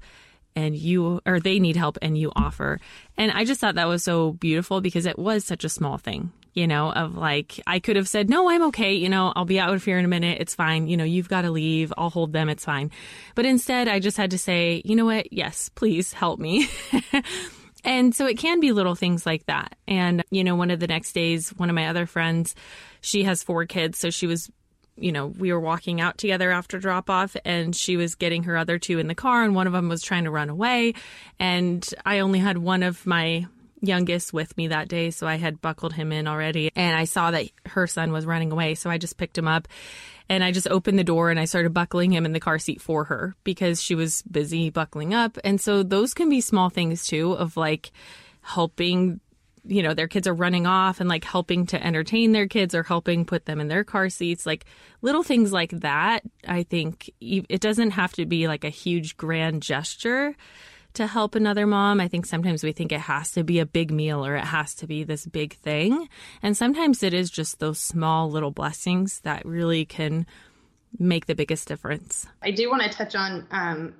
[0.55, 2.79] and you, or they need help, and you offer.
[3.17, 6.33] And I just thought that was so beautiful because it was such a small thing,
[6.55, 8.95] you know, of like, I could have said, No, I'm okay.
[8.95, 10.39] You know, I'll be out of here in a minute.
[10.41, 10.87] It's fine.
[10.87, 11.93] You know, you've got to leave.
[11.99, 12.49] I'll hold them.
[12.49, 12.91] It's fine.
[13.35, 15.33] But instead, I just had to say, You know what?
[15.33, 16.69] Yes, please help me.
[17.85, 19.77] And so it can be little things like that.
[19.87, 22.55] And, you know, one of the next days, one of my other friends,
[23.03, 23.99] she has four kids.
[23.99, 24.51] So she was,
[24.97, 28.57] you know, we were walking out together after drop off and she was getting her
[28.57, 30.95] other two in the car and one of them was trying to run away.
[31.39, 33.47] And I only had one of my
[33.87, 35.11] youngest with me that day.
[35.11, 38.53] So I had buckled him in already and I saw that her son was running
[38.53, 38.75] away.
[38.75, 39.69] So I just picked him up
[40.29, 42.81] and I just opened the door and I started buckling him in the car seat
[42.81, 45.39] for her because she was busy buckling up.
[45.45, 47.93] And so those can be small things too of like
[48.43, 49.21] helping
[49.67, 52.83] you know their kids are running off and like helping to entertain their kids or
[52.83, 54.67] helping put them in their car seats like
[55.01, 59.63] little things like that i think it doesn't have to be like a huge grand
[59.63, 60.37] gesture
[60.95, 62.01] to help another mom.
[62.01, 64.75] I think sometimes we think it has to be a big meal or it has
[64.77, 66.09] to be this big thing.
[66.43, 70.27] And sometimes it is just those small little blessings that really can
[70.99, 72.27] make the biggest difference.
[72.43, 73.95] I do want to touch on um,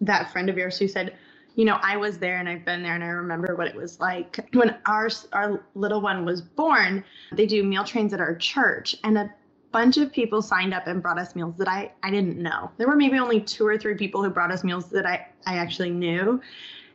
[0.00, 1.14] that friend of yours who said,
[1.54, 3.98] you know, I was there and I've been there and I remember what it was
[3.98, 7.04] like when our our little one was born.
[7.32, 9.34] They do meal trains at our church and a
[9.72, 12.70] bunch of people signed up and brought us meals that I, I didn't know.
[12.76, 15.56] There were maybe only two or three people who brought us meals that I, I
[15.56, 16.40] actually knew.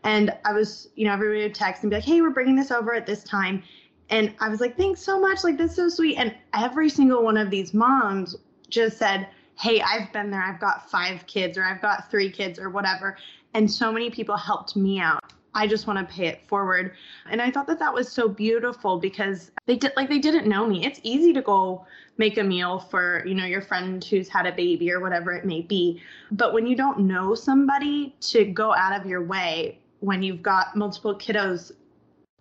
[0.04, 2.72] And I was, you know, everybody would text and be like, hey, we're bringing this
[2.72, 3.64] over at this time.
[4.10, 5.44] And I was like, thanks so much.
[5.44, 6.18] Like, that's so sweet.
[6.18, 8.36] And every single one of these moms
[8.70, 9.28] just said,
[9.60, 10.42] hey, I've been there.
[10.42, 13.18] I've got five kids or I've got three kids or whatever.
[13.54, 15.24] And so many people helped me out.
[15.56, 16.94] I just want to pay it forward.
[17.30, 20.66] And I thought that that was so beautiful because they did like they didn't know
[20.66, 20.86] me.
[20.86, 21.86] It's easy to go
[22.18, 25.46] make a meal for, you know, your friend who's had a baby or whatever it
[25.46, 26.02] may be.
[26.32, 30.76] But when you don't know somebody to go out of your way when you've got
[30.76, 31.72] multiple kiddos,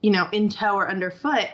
[0.01, 1.49] you know, in tow or underfoot,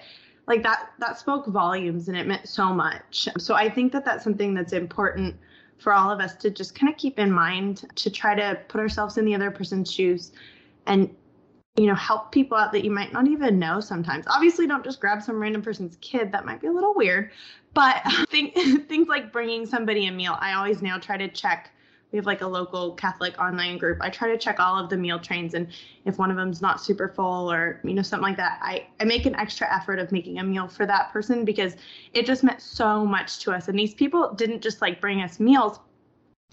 [0.47, 4.25] like that that spoke volumes and it meant so much so i think that that's
[4.25, 5.37] something that's important
[5.77, 8.81] for all of us to just kind of keep in mind to try to put
[8.81, 10.33] ourselves in the other person's shoes
[10.87, 11.15] and
[11.79, 15.01] you know help people out that you might not even know sometimes obviously don't just
[15.01, 17.31] grab some random person's kid that might be a little weird
[17.75, 18.55] but think,
[18.89, 21.71] things like bringing somebody a meal i always now try to check
[22.13, 23.99] we have like a local Catholic online group.
[24.01, 25.69] I try to check all of the meal trains, and
[26.07, 29.05] if one of them's not super full or you know something like that, I I
[29.05, 31.77] make an extra effort of making a meal for that person because
[32.15, 33.69] it just meant so much to us.
[33.69, 35.81] And these people didn't just like bring us meals,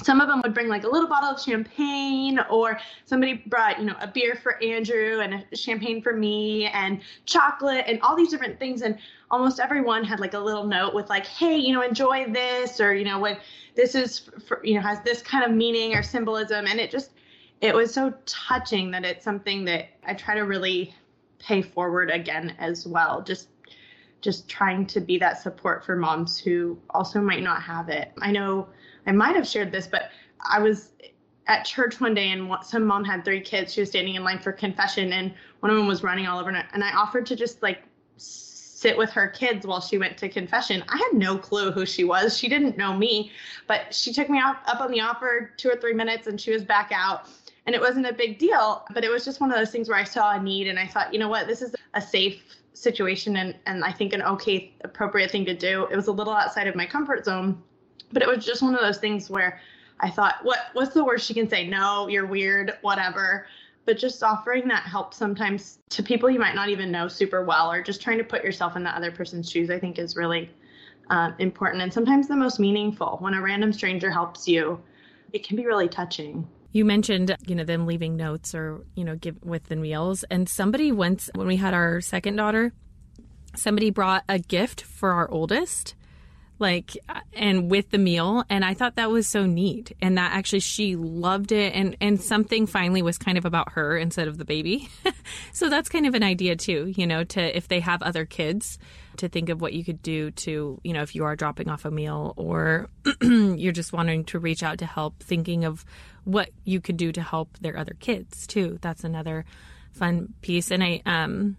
[0.03, 3.85] some of them would bring like a little bottle of champagne or somebody brought you
[3.85, 8.29] know a beer for andrew and a champagne for me and chocolate and all these
[8.29, 8.81] different things.
[8.81, 8.97] And
[9.31, 12.93] almost everyone had like a little note with like hey you know enjoy this or
[12.93, 13.39] you know what
[13.75, 16.65] this is for, you know has this kind of meaning or symbolism.
[16.67, 17.11] And it just
[17.61, 20.93] it was so touching that it's something that i try to really
[21.39, 23.21] pay forward again as well.
[23.21, 23.49] Just
[24.19, 28.11] just trying to be that support for moms who also might not have it.
[28.19, 28.67] I know
[29.05, 30.09] I might have shared this, but
[30.41, 30.91] I was
[31.47, 33.73] at church one day and some mom had three kids.
[33.73, 36.49] She was standing in line for confession and one of them was running all over.
[36.49, 37.83] And I offered to just like
[38.17, 40.83] sit with her kids while she went to confession.
[40.89, 42.37] I had no clue who she was.
[42.37, 43.31] She didn't know me,
[43.67, 46.51] but she took me up, up on the offer two or three minutes and she
[46.51, 47.29] was back out.
[47.65, 49.97] And it wasn't a big deal, but it was just one of those things where
[49.97, 53.37] I saw a need and I thought, you know what, this is a safe situation
[53.37, 55.87] and, and I think an okay, appropriate thing to do.
[55.91, 57.63] It was a little outside of my comfort zone
[58.15, 59.59] but it was just one of those things where
[59.99, 61.67] I thought, what what's the worst she can say?
[61.67, 63.45] No, you're weird, whatever.
[63.83, 67.69] But just offering that help sometimes to people you might not even know super well,
[67.69, 70.49] or just trying to put yourself in the other person's shoes, I think is really
[71.09, 73.17] uh, important and sometimes the most meaningful.
[73.19, 74.81] When a random stranger helps you,
[75.33, 76.47] it can be really touching.
[76.71, 80.23] You mentioned, you know, them leaving notes or, you know, give with the meals.
[80.31, 82.71] And somebody once, when we had our second daughter,
[83.55, 85.95] somebody brought a gift for our oldest
[86.59, 86.97] like
[87.33, 90.95] and with the meal and i thought that was so neat and that actually she
[90.95, 94.89] loved it and and something finally was kind of about her instead of the baby.
[95.53, 98.77] So that's kind of an idea too you know to if they have other kids
[99.17, 101.85] to think of what you could do to you know if you are dropping off
[101.85, 102.89] a meal or
[103.21, 105.83] you're just wanting to reach out to help thinking of
[106.25, 108.77] what you could do to help their other kids too.
[108.81, 109.45] That's another
[109.93, 111.55] fun piece and i um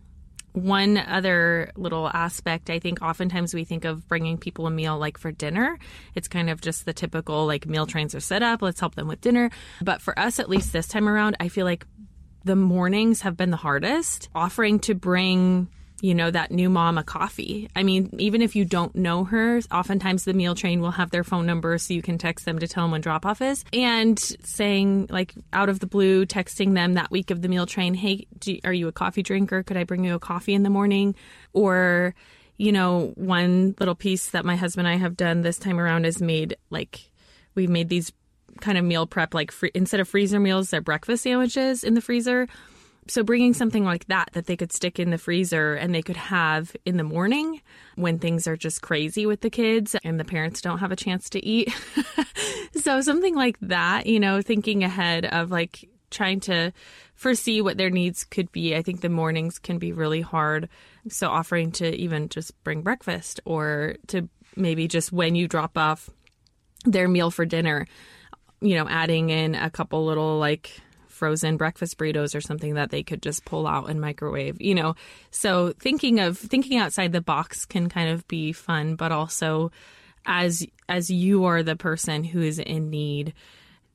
[0.57, 5.19] one other little aspect, I think oftentimes we think of bringing people a meal like
[5.19, 5.79] for dinner.
[6.15, 9.07] It's kind of just the typical like meal trains are set up, let's help them
[9.07, 9.51] with dinner.
[9.83, 11.87] But for us, at least this time around, I feel like
[12.45, 14.31] the mornings have been the hardest.
[14.35, 15.69] Offering to bring
[16.01, 17.71] you know, that new mom a coffee.
[17.75, 21.25] I mean, even if you don't know her, oftentimes the meal train will have their
[21.25, 23.65] phone number so you can text them to tell them when drop off is.
[23.73, 27.95] And saying, like, out of the blue, texting them that week of the meal train,
[27.95, 29.63] hey, you, are you a coffee drinker?
[29.63, 31.15] Could I bring you a coffee in the morning?
[31.55, 32.15] Or,
[32.59, 36.05] you know, one little piece that my husband and I have done this time around
[36.05, 37.11] is made like,
[37.55, 38.13] we've made these
[38.61, 42.01] kind of meal prep, like free, instead of freezer meals, they're breakfast sandwiches in the
[42.03, 42.49] freezer
[43.09, 46.17] so bringing something like that that they could stick in the freezer and they could
[46.17, 47.61] have in the morning
[47.95, 51.31] when things are just crazy with the kids and the parents don't have a chance
[51.31, 51.73] to eat.
[52.77, 56.73] so something like that, you know, thinking ahead of like trying to
[57.15, 58.77] foresee what their needs could be.
[58.77, 60.69] I think the mornings can be really hard.
[61.09, 66.11] So offering to even just bring breakfast or to maybe just when you drop off
[66.85, 67.87] their meal for dinner,
[68.61, 70.81] you know, adding in a couple little like
[71.17, 74.95] frozen breakfast burritos or something that they could just pull out and microwave, you know.
[75.31, 79.73] So thinking of thinking outside the box can kind of be fun, but also
[80.27, 83.33] as as you are the person who is in need,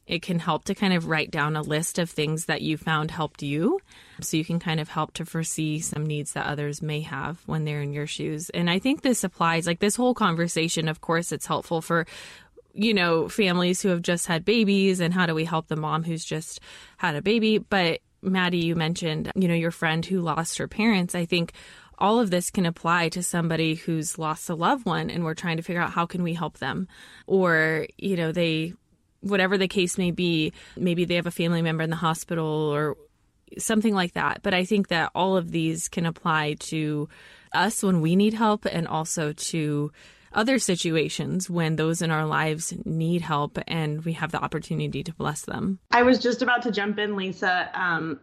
[0.07, 3.12] it can help to kind of write down a list of things that you found
[3.12, 3.79] helped you
[4.19, 7.63] so you can kind of help to foresee some needs that others may have when
[7.63, 11.31] they're in your shoes and i think this applies like this whole conversation of course
[11.31, 12.05] it's helpful for
[12.73, 16.03] you know, families who have just had babies and how do we help the mom
[16.03, 16.60] who's just
[16.97, 17.57] had a baby.
[17.57, 21.15] But Maddie, you mentioned, you know, your friend who lost her parents.
[21.15, 21.53] I think
[22.01, 25.57] all of this can apply to somebody who's lost a loved one and we're trying
[25.57, 26.88] to figure out how can we help them
[27.27, 28.73] or you know they
[29.19, 32.97] whatever the case may be maybe they have a family member in the hospital or
[33.60, 37.07] something like that but i think that all of these can apply to
[37.53, 39.91] us when we need help and also to
[40.34, 45.13] other situations when those in our lives need help and we have the opportunity to
[45.13, 45.79] bless them.
[45.91, 47.69] I was just about to jump in, Lisa.
[47.73, 48.19] Um,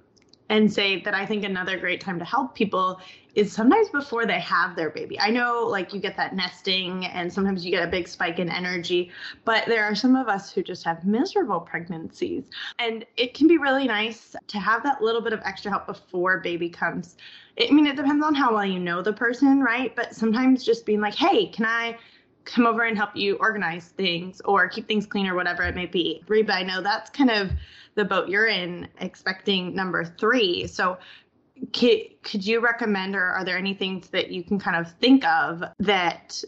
[0.48, 3.00] and say that I think another great time to help people
[3.34, 5.20] is sometimes before they have their baby.
[5.20, 8.48] I know like you get that nesting and sometimes you get a big spike in
[8.48, 9.10] energy,
[9.44, 12.44] but there are some of us who just have miserable pregnancies.
[12.78, 16.38] And it can be really nice to have that little bit of extra help before
[16.40, 17.16] baby comes.
[17.60, 19.94] I mean, it depends on how well you know the person, right?
[19.94, 21.98] But sometimes just being like, hey, can I
[22.48, 25.86] come over and help you organize things or keep things clean or whatever it may
[25.86, 26.22] be.
[26.28, 27.50] Reba, I know that's kind of
[27.98, 30.66] the boat you're in, expecting number three.
[30.68, 30.98] So,
[31.72, 35.24] could, could you recommend, or are there any things that you can kind of think
[35.24, 36.40] of that,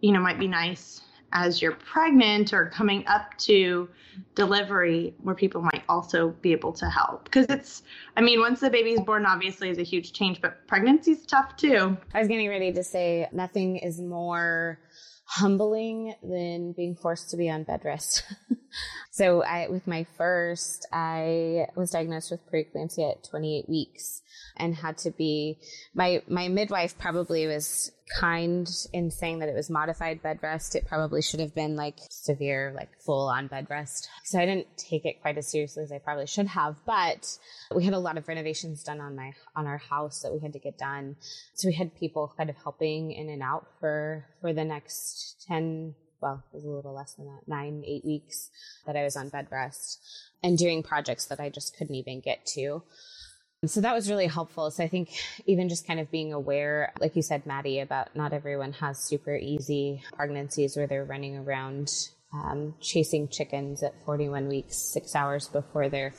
[0.00, 1.00] you know, might be nice
[1.32, 3.88] as you're pregnant or coming up to
[4.34, 7.82] delivery where people might also be able to help because it's
[8.16, 11.96] i mean once the baby's born obviously is a huge change but pregnancy's tough too
[12.14, 14.80] i was getting ready to say nothing is more
[15.28, 18.24] humbling than being forced to be on bed rest.
[19.10, 24.22] so I, with my first, I was diagnosed with preeclampsia at 28 weeks
[24.56, 25.58] and had to be
[25.94, 30.74] my my midwife probably was kind in saying that it was modified bed rest.
[30.74, 34.08] It probably should have been like severe, like full on bed rest.
[34.24, 36.76] So I didn't take it quite as seriously as I probably should have.
[36.86, 37.38] But
[37.74, 40.52] we had a lot of renovations done on my on our house that we had
[40.52, 41.16] to get done.
[41.54, 45.94] So we had people kind of helping in and out for for the next ten
[46.20, 48.50] well, it was a little less than that, nine, eight weeks
[48.86, 50.00] that I was on bed rest
[50.42, 52.82] and doing projects that I just couldn't even get to.
[53.66, 54.70] So that was really helpful.
[54.70, 55.10] So I think
[55.46, 59.34] even just kind of being aware, like you said, Maddie, about not everyone has super
[59.36, 61.92] easy pregnancies where they're running around
[62.32, 66.14] um, chasing chickens at 41 weeks, six hours before they're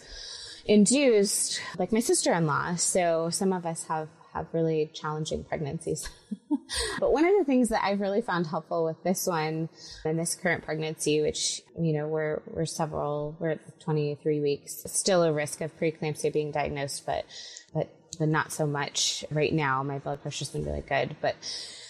[0.65, 2.75] induced, like my sister in law.
[2.75, 6.07] So some of us have have really challenging pregnancies.
[6.99, 9.69] but one of the things that I've really found helpful with this one
[10.05, 15.23] and this current pregnancy, which, you know, we're, we're several, we're at 23 weeks, still
[15.23, 17.25] a risk of preeclampsia being diagnosed, but,
[17.73, 19.83] but, but not so much right now.
[19.83, 21.35] My blood pressure's been really good, but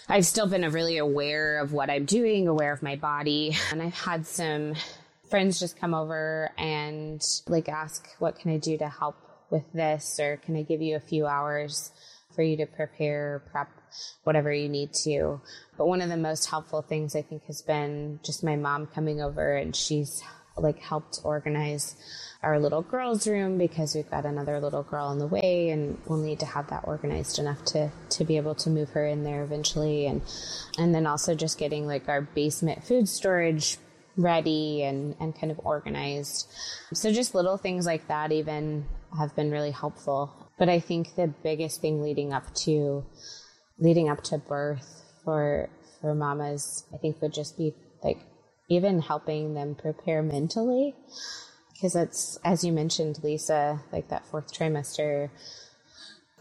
[0.07, 3.55] I've still been really aware of what I'm doing, aware of my body.
[3.71, 4.73] And I've had some
[5.29, 9.15] friends just come over and like ask, what can I do to help
[9.51, 10.19] with this?
[10.19, 11.91] Or can I give you a few hours?
[12.33, 13.69] For you to prepare, prep,
[14.23, 15.41] whatever you need to.
[15.77, 19.21] But one of the most helpful things I think has been just my mom coming
[19.21, 20.21] over and she's
[20.57, 21.95] like helped organize
[22.43, 26.19] our little girls room because we've got another little girl on the way and we'll
[26.19, 29.43] need to have that organized enough to to be able to move her in there
[29.43, 30.05] eventually.
[30.05, 30.21] And
[30.77, 33.77] and then also just getting like our basement food storage
[34.15, 36.47] ready and and kind of organized.
[36.93, 38.85] So just little things like that even
[39.17, 43.05] have been really helpful but I think the biggest thing leading up to
[43.79, 45.69] leading up to birth for
[46.01, 48.19] for mamas, I think would just be like
[48.67, 50.93] even helping them prepare mentally.
[51.73, 55.29] Because it's as you mentioned lisa like that fourth trimester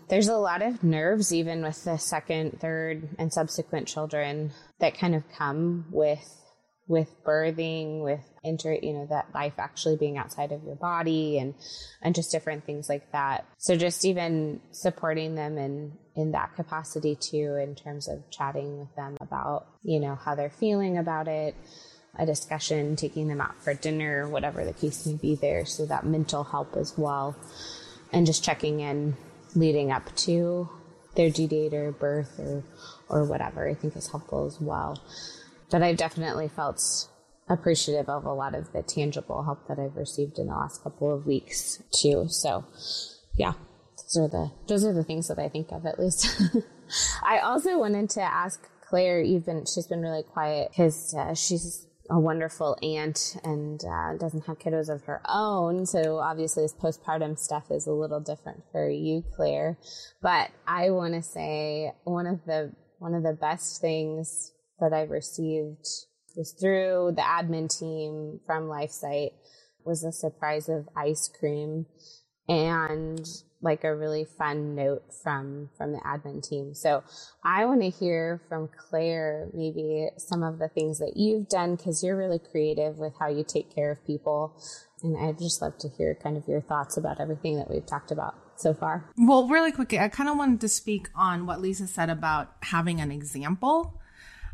[0.09, 4.51] there's a lot of nerves even with the second third and subsequent children
[4.81, 6.48] that kind of come with
[6.89, 11.55] with birthing, with enter, you know, that life actually being outside of your body and,
[12.01, 13.47] and just different things like that.
[13.59, 18.95] So just even supporting them in, in that capacity too, in terms of chatting with
[18.97, 21.55] them about, you know, how they're feeling about it,
[22.19, 25.67] a discussion, taking them out for dinner, whatever the case may be there.
[25.67, 27.37] So that mental help as well.
[28.13, 29.15] And just checking in
[29.55, 30.71] leading up to
[31.17, 32.65] their due date or birth or,
[33.11, 34.99] or whatever, I think is helpful as well
[35.71, 37.09] but I've definitely felt
[37.49, 41.15] appreciative of a lot of the tangible help that I've received in the last couple
[41.15, 42.27] of weeks too.
[42.29, 42.65] So
[43.37, 43.55] yeah,
[43.97, 46.29] those are the those are the things that I think of at least.
[47.23, 49.21] I also wanted to ask Claire.
[49.21, 54.47] You've been she's been really quiet because uh, she's a wonderful aunt and uh, doesn't
[54.47, 55.85] have kiddos of her own.
[55.85, 59.79] So obviously, this postpartum stuff is a little different for you, Claire.
[60.23, 65.03] But I want to say one of the one of the best things that I
[65.03, 65.87] received
[66.37, 69.33] was through the admin team from LifeSite
[69.85, 71.87] was a surprise of ice cream
[72.49, 73.27] and
[73.61, 76.75] like a really fun note from from the admin team.
[76.75, 77.03] So
[77.43, 82.05] I want to hear from Claire maybe some of the things that you've done because
[82.05, 84.55] you're really creative with how you take care of people.
[85.03, 88.11] And I'd just love to hear kind of your thoughts about everything that we've talked
[88.11, 89.11] about so far.
[89.17, 93.01] Well, really quickly, I kind of wanted to speak on what Lisa said about having
[93.01, 93.98] an example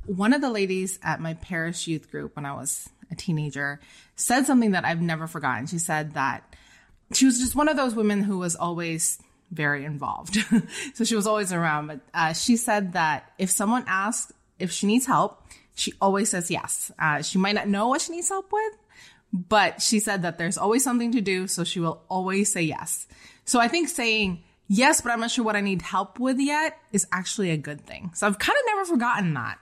[0.07, 3.81] one of the ladies at my parish youth group when I was a teenager
[4.17, 5.67] said something that I've never forgotten.
[5.67, 6.55] She said that
[7.13, 9.19] she was just one of those women who was always
[9.51, 10.37] very involved.
[10.95, 11.87] so she was always around.
[11.87, 15.43] But uh, she said that if someone asks if she needs help,
[15.75, 16.93] she always says yes.
[16.99, 18.73] Uh, she might not know what she needs help with,
[19.33, 23.07] but she said that there's always something to do, so she will always say yes.
[23.45, 26.79] So I think saying yes, but I'm not sure what I need help with yet
[26.93, 28.13] is actually a good thing.
[28.15, 29.59] So I've kind of never forgotten that.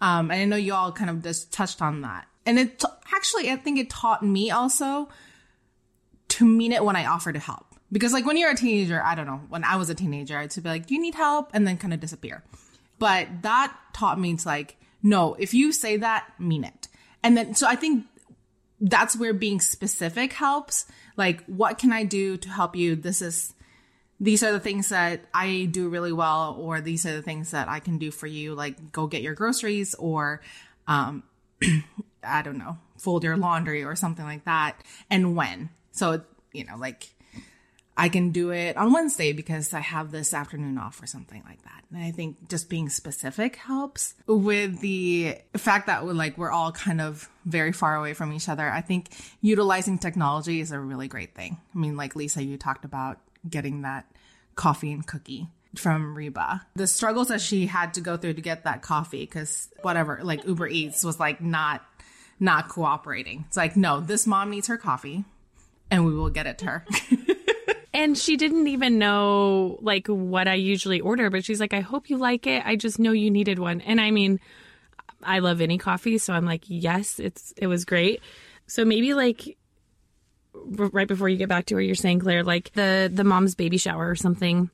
[0.00, 2.26] Um, and I know you all kind of just touched on that.
[2.46, 5.08] And it t- actually, I think it taught me also
[6.28, 7.66] to mean it when I offer to help.
[7.90, 10.54] Because like when you're a teenager, I don't know, when I was a teenager, I'd
[10.54, 11.50] be like, you need help?
[11.54, 12.44] And then kind of disappear.
[12.98, 16.88] But that taught me to like, no, if you say that, mean it.
[17.22, 18.06] And then, so I think
[18.80, 20.86] that's where being specific helps.
[21.16, 22.94] Like, what can I do to help you?
[22.94, 23.54] This is,
[24.20, 27.68] these are the things that I do really well, or these are the things that
[27.68, 28.54] I can do for you.
[28.54, 30.42] Like, go get your groceries, or,
[30.86, 31.22] um,
[32.22, 34.82] I don't know, fold your laundry or something like that.
[35.08, 35.70] And when.
[35.92, 37.08] So, you know, like,
[37.96, 41.62] I can do it on Wednesday because I have this afternoon off or something like
[41.62, 41.82] that.
[41.92, 46.70] And I think just being specific helps with the fact that we're like, we're all
[46.70, 48.68] kind of very far away from each other.
[48.70, 49.08] I think
[49.40, 51.58] utilizing technology is a really great thing.
[51.74, 54.06] I mean, like Lisa, you talked about getting that
[54.54, 56.66] coffee and cookie from Reba.
[56.74, 60.46] The struggles that she had to go through to get that coffee because whatever, like
[60.46, 61.84] Uber Eats was like not,
[62.40, 63.44] not cooperating.
[63.48, 65.24] It's like, no, this mom needs her coffee
[65.90, 66.84] and we will get it to her.
[67.98, 72.08] And she didn't even know like what I usually order, but she's like, I hope
[72.08, 72.62] you like it.
[72.64, 73.80] I just know you needed one.
[73.80, 74.38] And I mean,
[75.20, 78.22] I love any coffee, so I'm like, yes, it's it was great.
[78.68, 79.57] So maybe like
[80.54, 83.78] right before you get back to where you're saying, Claire, like the the mom's baby
[83.78, 84.70] shower or something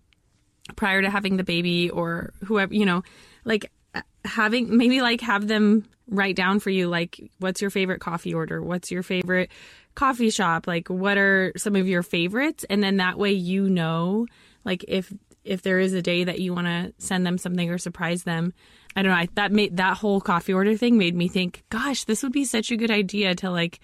[0.77, 3.03] prior to having the baby or whoever, you know,
[3.45, 8.01] like uh, having maybe like have them write down for you like what's your favorite
[8.01, 8.63] coffee order?
[8.63, 9.51] What's your favorite
[9.95, 10.67] coffee shop?
[10.67, 12.65] Like what are some of your favorites?
[12.69, 14.27] And then that way you know
[14.65, 15.13] like if
[15.45, 18.55] if there is a day that you want to send them something or surprise them.
[18.97, 22.05] I don't know I, that made that whole coffee order thing made me think gosh
[22.05, 23.81] this would be such a good idea to like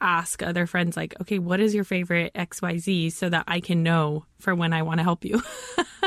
[0.00, 4.24] ask other friends like okay what is your favorite xyz so that i can know
[4.38, 5.42] for when i want to help you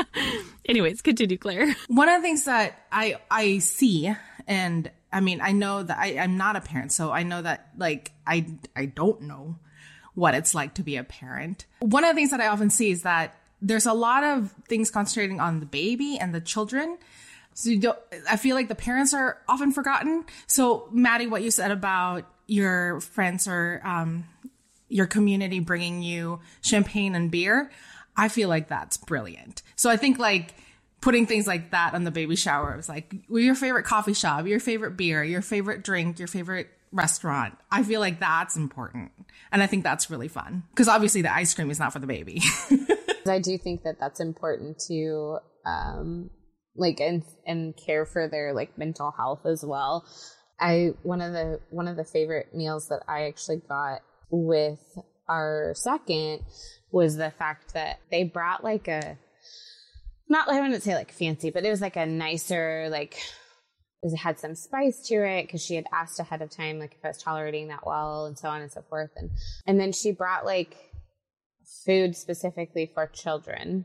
[0.68, 4.12] anyways continue claire one of the things that i i see
[4.46, 7.68] and I mean, I know that I, I'm not a parent, so I know that
[7.78, 9.56] like I I don't know
[10.14, 11.66] what it's like to be a parent.
[11.80, 14.90] One of the things that I often see is that there's a lot of things
[14.90, 16.98] concentrating on the baby and the children.
[17.54, 17.70] So
[18.28, 20.24] I feel like the parents are often forgotten.
[20.48, 24.24] So Maddie, what you said about your friends or um,
[24.88, 27.70] your community bringing you champagne and beer,
[28.16, 29.62] I feel like that's brilliant.
[29.76, 30.54] So I think like
[31.04, 32.76] putting things like that on the baby shower.
[32.76, 37.54] Was like your favorite coffee shop, your favorite beer, your favorite drink, your favorite restaurant.
[37.70, 39.12] I feel like that's important.
[39.52, 42.06] And I think that's really fun because obviously the ice cream is not for the
[42.06, 42.40] baby.
[43.26, 46.30] I do think that that's important to um
[46.76, 50.06] like and and care for their like mental health as well.
[50.64, 54.00] I one of the one of the favorite meals that I actually got
[54.30, 54.80] with
[55.28, 56.40] our second
[56.90, 59.18] was the fact that they brought like a
[60.26, 63.20] not I wouldn't say like fancy, but it was like a nicer like
[64.02, 67.04] it had some spice to it because she had asked ahead of time like if
[67.04, 69.32] I was tolerating that well and so on and so forth and
[69.66, 70.78] and then she brought like
[71.84, 73.84] food specifically for children.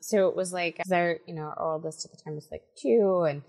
[0.00, 3.26] So it was like our you know our oldest at the time was like two
[3.28, 3.42] and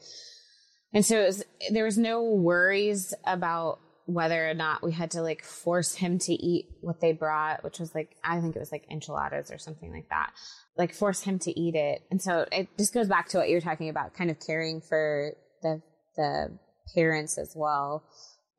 [0.94, 5.44] and so was there was no worries about whether or not we had to like
[5.44, 8.86] force him to eat what they brought, which was like I think it was like
[8.92, 10.32] enchiladas or something like that
[10.78, 12.04] like force him to eat it.
[12.10, 14.82] And so it just goes back to what you were talking about, kind of caring
[14.82, 15.82] for the
[16.16, 16.58] the
[16.96, 18.04] parents as well.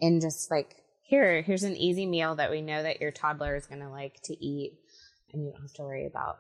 [0.01, 3.67] And just like, here, here's an easy meal that we know that your toddler is
[3.67, 4.73] gonna like to eat
[5.33, 6.39] and you don't have to worry about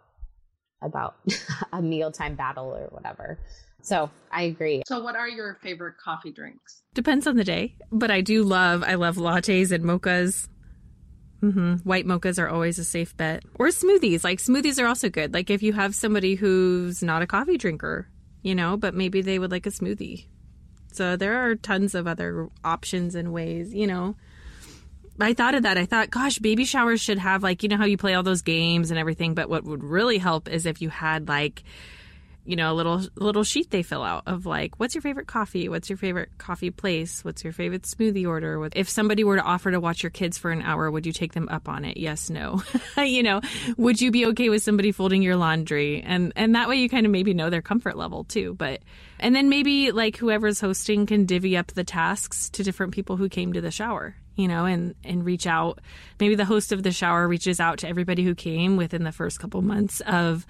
[0.82, 1.16] about
[1.72, 3.38] a mealtime battle or whatever.
[3.85, 4.82] So I agree.
[4.89, 6.82] So what are your favorite coffee drinks?
[6.95, 10.49] Depends on the day, but I do love I love lattes and mochas.
[11.43, 11.74] Mm-hmm.
[11.87, 13.45] White mochas are always a safe bet.
[13.57, 14.24] Or smoothies.
[14.24, 15.35] Like smoothies are also good.
[15.35, 18.09] Like if you have somebody who's not a coffee drinker,
[18.43, 20.28] you know, but maybe they would like a smoothie.
[20.93, 24.16] So there are tons of other options and ways, you know.
[25.20, 25.76] I thought of that.
[25.76, 28.43] I thought, gosh, baby showers should have like, you know how you play all those
[28.43, 31.62] games and everything, but what would really help is if you had like
[32.45, 35.68] you know, a little little sheet they fill out of like, what's your favorite coffee?
[35.68, 37.24] What's your favorite coffee place?
[37.24, 38.68] What's your favorite smoothie order?
[38.74, 41.32] If somebody were to offer to watch your kids for an hour, would you take
[41.32, 41.97] them up on it?
[41.97, 42.62] Yes, no.
[42.99, 43.40] you know,
[43.76, 46.03] would you be okay with somebody folding your laundry?
[46.03, 48.55] And and that way you kind of maybe know their comfort level too.
[48.55, 48.80] But
[49.18, 53.28] and then maybe like whoever's hosting can divvy up the tasks to different people who
[53.28, 55.80] came to the shower you know, and and reach out.
[56.18, 59.38] Maybe the host of the shower reaches out to everybody who came within the first
[59.38, 60.45] couple months of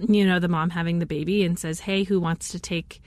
[0.00, 3.02] you know, the mom having the baby and says, "Hey, who wants to take,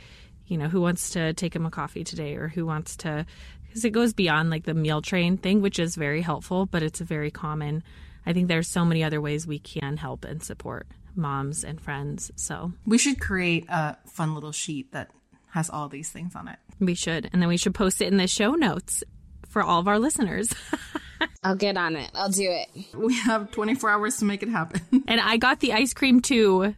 [0.47, 3.25] you know, who wants to take him a coffee today or who wants to
[3.71, 6.99] because it goes beyond like the meal train thing, which is very helpful, but it's
[6.99, 7.83] a very common.
[8.25, 12.31] I think there's so many other ways we can help and support moms and friends.
[12.35, 15.11] So we should create a fun little sheet that
[15.51, 16.57] has all these things on it.
[16.81, 17.29] We should.
[17.31, 19.05] And then we should post it in the show notes
[19.47, 20.53] for all of our listeners.
[21.43, 22.11] I'll get on it.
[22.13, 22.95] I'll do it.
[22.95, 24.81] We have 24 hours to make it happen.
[25.07, 26.75] and I got the ice cream too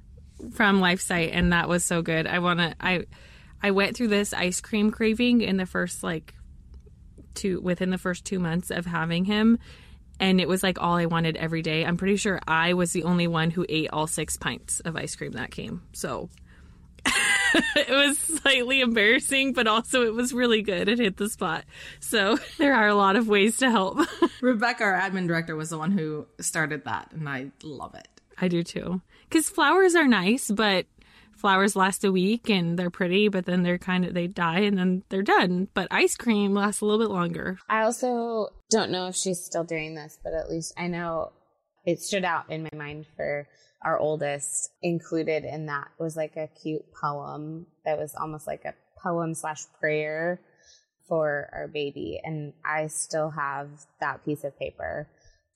[0.52, 2.28] from LifeSite and that was so good.
[2.28, 3.06] I want to I
[3.62, 6.34] I went through this ice cream craving in the first like
[7.34, 9.58] two within the first 2 months of having him
[10.20, 11.86] and it was like all I wanted every day.
[11.86, 15.16] I'm pretty sure I was the only one who ate all 6 pints of ice
[15.16, 15.82] cream that came.
[15.94, 16.30] So
[17.76, 20.88] it was slightly embarrassing, but also it was really good.
[20.88, 21.66] It hit the spot.
[22.00, 24.00] So there are a lot of ways to help.
[24.42, 28.08] Rebecca, our admin director, was the one who started that, and I love it.
[28.40, 29.02] I do too.
[29.34, 30.86] Because flowers are nice, but
[31.36, 34.78] flowers last a week and they're pretty, but then they're kind of, they die and
[34.78, 35.70] then they're done.
[35.74, 37.58] But ice cream lasts a little bit longer.
[37.68, 41.32] I also don't know if she's still doing this, but at least I know
[41.84, 43.48] it stood out in my mind for
[43.84, 48.76] our oldest included in that was like a cute poem that was almost like a
[49.02, 50.42] poem slash prayer
[51.08, 52.22] for our baby.
[52.24, 53.68] And I still have
[54.00, 55.08] that piece of paper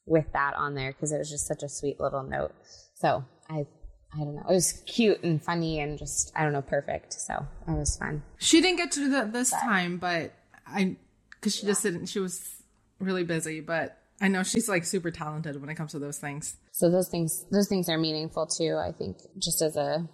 [0.08, 2.54] with that on there because it was just such a sweet little note.
[2.96, 3.66] So I
[4.14, 4.46] I don't know.
[4.50, 7.14] It was cute and funny and just I don't know, perfect.
[7.14, 8.24] So it was fun.
[8.38, 10.34] She didn't get to do that this but, time, but
[10.66, 10.96] I
[11.32, 11.72] because she yeah.
[11.72, 12.08] just didn't.
[12.08, 12.62] She was
[13.00, 16.58] really busy, but I know she's like super talented when it comes to those things.
[16.72, 20.08] So those things those things are meaningful too, I think, just as a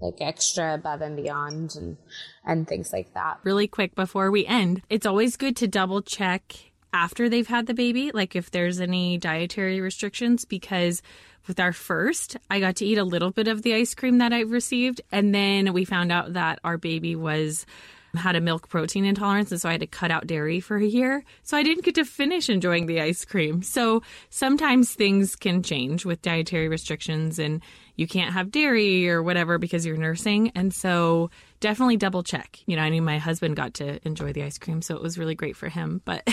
[0.00, 1.96] like extra above and beyond and
[2.44, 3.38] and things like that.
[3.44, 7.74] Really quick before we end, it's always good to double check after they've had the
[7.74, 11.02] baby, like if there's any dietary restrictions because
[11.46, 14.32] with our first, I got to eat a little bit of the ice cream that
[14.32, 17.66] I received and then we found out that our baby was
[18.14, 20.86] had a milk protein intolerance and so I had to cut out dairy for a
[20.86, 21.22] year.
[21.42, 23.62] So I didn't get to finish enjoying the ice cream.
[23.62, 27.62] So sometimes things can change with dietary restrictions and
[27.96, 30.50] you can't have dairy or whatever because you're nursing.
[30.54, 31.30] And so
[31.60, 32.58] definitely double check.
[32.66, 35.18] You know, I mean, my husband got to enjoy the ice cream, so it was
[35.18, 36.00] really great for him.
[36.04, 36.26] But,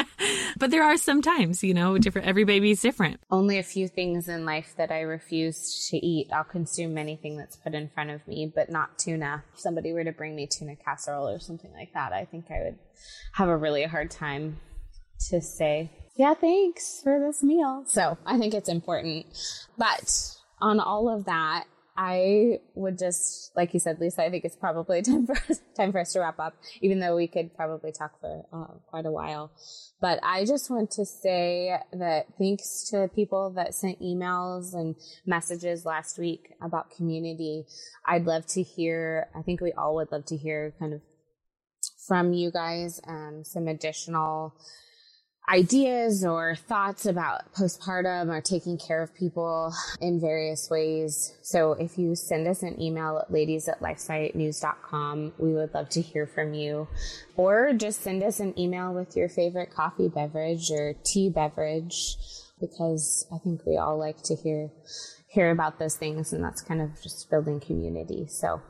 [0.56, 3.20] but there are some times, you know, different, every baby's different.
[3.30, 6.28] Only a few things in life that I refuse to eat.
[6.32, 9.44] I'll consume anything that's put in front of me, but not tuna.
[9.52, 12.62] If somebody were to bring me tuna casserole or something like that, I think I
[12.64, 12.78] would
[13.32, 14.60] have a really hard time
[15.30, 17.84] to say, yeah, thanks for this meal.
[17.86, 19.26] So I think it's important.
[19.78, 21.64] But on all of that,
[21.96, 25.92] I would just, like you said, Lisa, I think it's probably time for us, time
[25.92, 29.10] for us to wrap up, even though we could probably talk for uh, quite a
[29.10, 29.52] while.
[30.00, 35.84] But I just want to say that thanks to people that sent emails and messages
[35.84, 37.66] last week about community.
[38.06, 41.02] I'd love to hear, I think we all would love to hear kind of
[42.06, 44.54] from you guys, um, some additional
[45.50, 51.36] ideas or thoughts about postpartum or taking care of people in various ways.
[51.42, 56.00] So if you send us an email at ladies at lifesitenews.com, we would love to
[56.00, 56.88] hear from you.
[57.36, 62.16] Or just send us an email with your favorite coffee beverage or tea beverage
[62.60, 64.70] because I think we all like to hear
[65.28, 68.26] hear about those things and that's kind of just building community.
[68.28, 68.62] So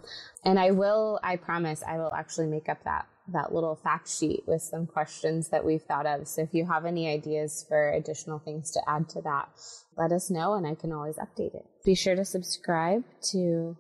[0.45, 4.43] and I will I promise I will actually make up that that little fact sheet
[4.47, 6.27] with some questions that we've thought of.
[6.27, 9.49] So if you have any ideas for additional things to add to that,
[9.97, 11.64] let us know and I can always update it.
[11.85, 13.77] Be sure to subscribe to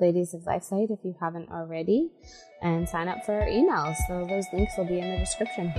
[0.00, 2.10] Ladies of LifeSite if you haven't already
[2.60, 3.94] and sign up for our emails.
[4.08, 5.72] So those links will be in the description.